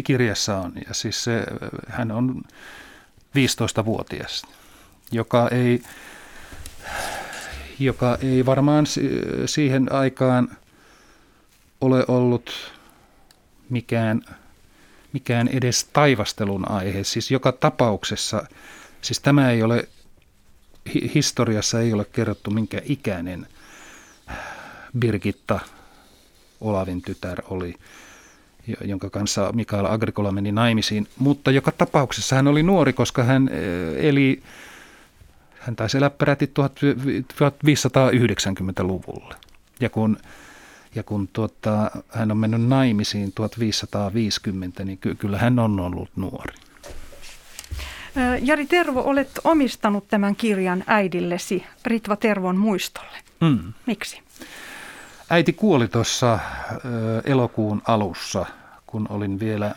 kirjassa 0.04 0.58
on. 0.58 0.74
Ja 0.88 0.94
siis 0.94 1.24
se, 1.24 1.44
hän 1.88 2.12
on 2.12 2.42
15-vuotias, 3.36 4.44
joka 5.12 5.48
ei, 5.48 5.84
joka 7.80 8.18
ei 8.22 8.46
varmaan 8.46 8.86
siihen 9.46 9.92
aikaan 9.92 10.58
ole 11.82 12.06
ollut 12.08 12.52
mikään, 13.70 14.22
mikään 15.14 15.48
edes 15.48 15.84
taivastelun 15.94 16.72
aihe. 16.72 17.04
Siis 17.04 17.32
joka 17.32 17.52
tapauksessa, 17.52 18.46
siis 19.02 19.20
tämä 19.20 19.52
ei 19.52 19.64
ole, 19.64 19.88
historiassa 21.16 21.82
ei 21.82 21.94
ole 21.94 22.06
kerrottu 22.06 22.52
minkä 22.52 22.82
ikäinen 22.86 23.48
Birgitta 25.00 25.60
Olavin 26.62 27.02
tytär 27.02 27.42
oli, 27.50 27.76
jonka 28.82 29.10
kanssa 29.10 29.52
Mikael 29.54 29.86
Agricola 29.86 30.32
meni 30.32 30.52
naimisiin. 30.52 31.08
Mutta 31.18 31.52
joka 31.52 31.72
tapauksessa 31.72 32.36
hän 32.36 32.48
oli 32.48 32.64
nuori, 32.64 32.94
koska 32.94 33.24
hän 33.24 33.50
eh, 33.52 34.06
eli, 34.10 34.44
hän 35.66 35.76
taisi 35.76 35.98
elää 35.98 36.10
peräti 36.10 36.52
1590-luvulla. 36.56 39.36
Ja 39.80 39.90
kun, 39.90 40.18
ja 40.96 41.04
kun 41.04 41.30
tuota, 41.34 41.92
hän 42.10 42.32
on 42.32 42.38
mennyt 42.38 42.62
naimisiin 42.62 43.32
1550, 43.36 44.84
niin 44.84 44.98
ky- 44.98 45.16
kyllä 45.16 45.38
hän 45.38 45.60
on 45.60 45.80
ollut 45.80 46.10
nuori. 46.16 46.54
Jari 48.42 48.66
Tervo, 48.66 49.02
olet 49.02 49.32
omistanut 49.44 50.08
tämän 50.08 50.36
kirjan 50.36 50.84
äidillesi 50.88 51.66
Ritva 51.86 52.16
Tervon 52.16 52.58
muistolle. 52.58 53.18
Mm. 53.42 53.74
Miksi? 53.86 54.22
Äiti 55.30 55.54
kuoli 55.54 55.88
tuossa 55.88 56.40
elokuun 57.24 57.82
alussa, 57.88 58.46
kun 58.88 59.08
olin 59.10 59.40
vielä, 59.40 59.76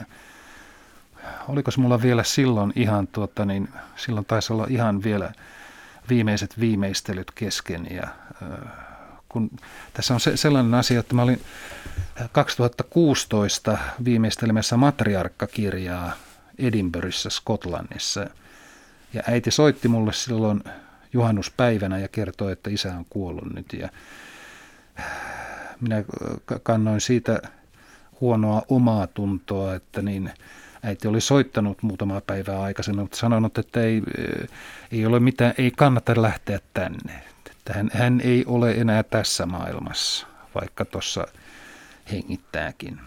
oliko 1.49 1.71
mulla 1.77 2.03
vielä 2.03 2.25
silloin 2.25 2.73
ihan, 2.77 3.07
tuota, 3.07 3.45
niin, 3.45 3.69
silloin 3.97 4.27
taisi 4.27 4.53
olla 4.53 4.67
ihan 4.69 5.03
vielä 5.03 5.33
viimeiset 6.09 6.61
viimeistelyt 6.61 7.31
kesken 7.35 7.87
ja 7.91 8.09
kun 9.29 9.51
tässä 9.93 10.15
on 10.15 10.21
se, 10.21 10.37
sellainen 10.37 10.75
asia, 10.75 11.01
että 11.01 11.15
mä 11.15 11.23
olin 11.23 11.41
2016 12.33 13.79
viimeistelemässä 14.05 14.77
matriarkkakirjaa 14.77 16.13
Edinburghissa, 16.59 17.31
Skotlannissa. 17.31 18.27
Ja 19.15 19.23
äiti 19.27 19.51
soitti 19.51 19.89
mulle 19.89 20.13
silloin 20.13 20.65
juhannuspäivänä 21.13 21.99
ja 21.99 22.09
kertoi, 22.09 22.53
että 22.53 22.71
isä 22.71 22.93
on 22.95 23.07
kuollut 23.11 23.55
nyt. 23.55 23.73
Ja 23.73 23.89
minä 25.81 26.05
kannoin 26.63 27.01
siitä 27.01 27.43
huonoa 28.21 28.63
omaa 28.69 29.07
tuntoa, 29.07 29.75
että 29.75 30.03
niin 30.03 30.31
äiti 30.83 31.09
oli 31.09 31.21
soittanut 31.21 31.83
muutama 31.83 32.21
päivää 32.21 32.63
aikaisemmin, 32.63 33.03
mutta 33.03 33.17
sanonut, 33.17 33.59
että 33.59 33.81
ei, 33.81 34.03
ei 34.93 35.07
ole 35.07 35.21
mitään, 35.21 35.55
ei 35.59 35.71
kannata 35.71 36.23
lähteä 36.23 36.59
tänne. 36.75 37.23
Että 37.51 37.73
hän, 37.73 37.91
hän 37.93 38.21
ei 38.21 38.45
ole 38.47 38.73
enää 38.73 39.03
tässä 39.03 39.47
maailmassa, 39.47 40.27
vaikka 40.55 40.85
tuossa 40.85 41.27
hengittääkin. 42.13 43.01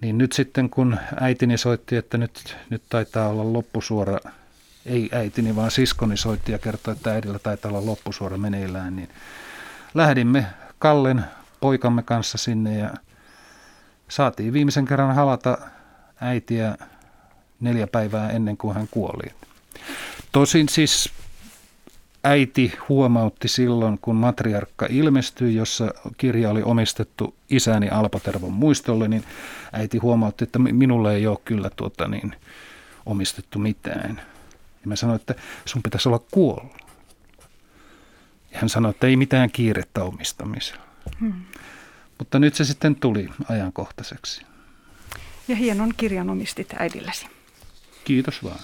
Niin 0.00 0.18
nyt 0.18 0.32
sitten 0.32 0.70
kun 0.70 0.98
äitini 1.20 1.58
soitti, 1.58 1.96
että 1.96 2.18
nyt, 2.18 2.56
nyt 2.70 2.82
taitaa 2.88 3.28
olla 3.28 3.52
loppusuora, 3.52 4.18
ei 4.86 5.08
äitini 5.12 5.56
vaan 5.56 5.70
siskoni 5.70 6.16
soitti 6.16 6.52
ja 6.52 6.58
kertoi, 6.58 6.92
että 6.92 7.12
äidillä 7.12 7.38
taitaa 7.38 7.68
olla 7.68 7.86
loppusuora 7.86 8.38
meneillään, 8.38 8.96
niin 8.96 9.08
lähdimme 9.94 10.46
Kallen 10.78 11.24
poikamme 11.60 12.02
kanssa 12.02 12.38
sinne 12.38 12.78
ja 12.78 12.90
saatiin 14.08 14.52
viimeisen 14.52 14.84
kerran 14.84 15.14
halata 15.14 15.58
äitiä 16.22 16.76
neljä 17.60 17.86
päivää 17.86 18.30
ennen 18.30 18.56
kuin 18.56 18.74
hän 18.74 18.88
kuoli. 18.90 19.32
Tosin 20.32 20.68
siis 20.68 21.10
äiti 22.24 22.72
huomautti 22.88 23.48
silloin, 23.48 23.98
kun 24.02 24.16
matriarkka 24.16 24.86
ilmestyi, 24.90 25.54
jossa 25.54 25.94
kirja 26.16 26.50
oli 26.50 26.62
omistettu 26.62 27.34
isäni 27.50 27.88
Alpatervon 27.88 28.52
muistolle, 28.52 29.08
niin 29.08 29.24
äiti 29.72 29.98
huomautti, 29.98 30.44
että 30.44 30.58
minulle 30.58 31.14
ei 31.14 31.26
ole 31.26 31.38
kyllä 31.44 31.70
tuota 31.76 32.08
niin, 32.08 32.36
omistettu 33.06 33.58
mitään. 33.58 34.16
Ja 34.82 34.88
mä 34.88 34.96
sanoin, 34.96 35.16
että 35.16 35.34
sun 35.64 35.82
pitäisi 35.82 36.08
olla 36.08 36.20
kuollut. 36.30 36.82
Ja 38.52 38.58
hän 38.58 38.68
sanoi, 38.68 38.90
että 38.90 39.06
ei 39.06 39.16
mitään 39.16 39.50
kiirettä 39.50 40.04
omistamisella. 40.04 40.82
Hmm. 41.20 41.32
Mutta 42.18 42.38
nyt 42.38 42.54
se 42.54 42.64
sitten 42.64 42.96
tuli 42.96 43.28
ajankohtaiseksi. 43.48 44.46
Ja 45.48 45.56
hienon 45.56 45.92
kirjan 45.96 46.30
omistit 46.30 46.74
äidillesi. 46.78 47.26
Kiitos 48.04 48.44
vaan. 48.44 48.58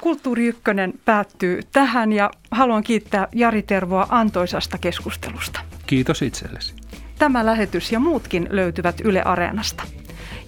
Kulttuuri 0.00 0.46
Ykkönen 0.46 0.94
päättyy 1.04 1.60
tähän 1.72 2.12
ja 2.12 2.30
haluan 2.50 2.82
kiittää 2.82 3.28
Jari 3.34 3.62
Tervoa 3.62 4.06
antoisasta 4.10 4.78
keskustelusta. 4.78 5.60
Kiitos 5.86 6.22
itsellesi. 6.22 6.74
Tämä 7.18 7.46
lähetys 7.46 7.92
ja 7.92 8.00
muutkin 8.00 8.46
löytyvät 8.50 9.00
Yle 9.04 9.22
Areenasta. 9.22 9.82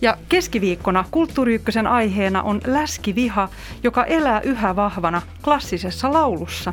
Ja 0.00 0.16
keskiviikkona 0.28 1.04
Kulttuuri 1.10 1.54
Ykkösen 1.54 1.86
aiheena 1.86 2.42
on 2.42 2.60
läskiviha, 2.66 3.48
joka 3.82 4.04
elää 4.04 4.40
yhä 4.40 4.76
vahvana 4.76 5.22
klassisessa 5.44 6.12
laulussa. 6.12 6.72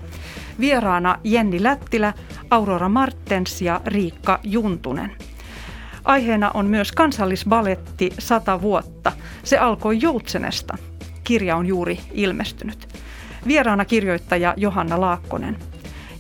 Vieraana 0.60 1.20
Jenni 1.24 1.64
Lättilä, 1.64 2.14
Aurora 2.50 2.90
Martens 2.90 3.62
ja 3.62 3.82
Riikka 3.86 4.40
Juntunen. 4.44 5.16
Aiheena 6.06 6.52
on 6.54 6.66
myös 6.66 6.92
kansallisbaletti 6.92 8.12
100 8.20 8.62
vuotta. 8.62 9.12
Se 9.44 9.58
alkoi 9.58 9.98
Joutsenesta. 10.02 10.78
Kirja 11.24 11.56
on 11.56 11.66
juuri 11.66 12.00
ilmestynyt. 12.14 12.88
Vieraana 13.48 13.86
kirjoittaja 13.86 14.54
Johanna 14.58 15.02
Laakkonen. 15.02 15.58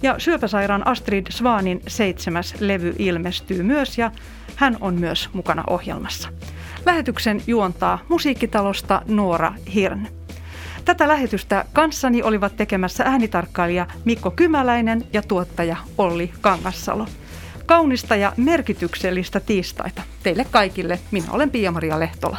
Ja 0.01 0.15
syöpäsairaan 0.17 0.87
Astrid 0.87 1.27
Svanin 1.29 1.81
seitsemäs 1.87 2.55
levy 2.59 2.95
ilmestyy 2.99 3.63
myös 3.63 3.97
ja 3.97 4.11
hän 4.55 4.77
on 4.81 4.99
myös 4.99 5.29
mukana 5.33 5.63
ohjelmassa. 5.69 6.29
Lähetyksen 6.85 7.41
juontaa 7.47 7.99
musiikkitalosta 8.09 9.01
Noora 9.07 9.53
Hirn. 9.73 10.07
Tätä 10.85 11.07
lähetystä 11.07 11.65
kanssani 11.73 12.23
olivat 12.23 12.55
tekemässä 12.55 13.03
äänitarkkailija 13.03 13.87
Mikko 14.05 14.31
Kymäläinen 14.31 15.03
ja 15.13 15.21
tuottaja 15.21 15.77
Olli 15.97 16.31
Kangassalo. 16.41 17.07
Kaunista 17.65 18.15
ja 18.15 18.33
merkityksellistä 18.37 19.39
tiistaita 19.39 20.01
teille 20.23 20.45
kaikille. 20.51 20.99
Minä 21.11 21.25
olen 21.31 21.51
Pia-Maria 21.51 21.99
Lehtola. 21.99 22.37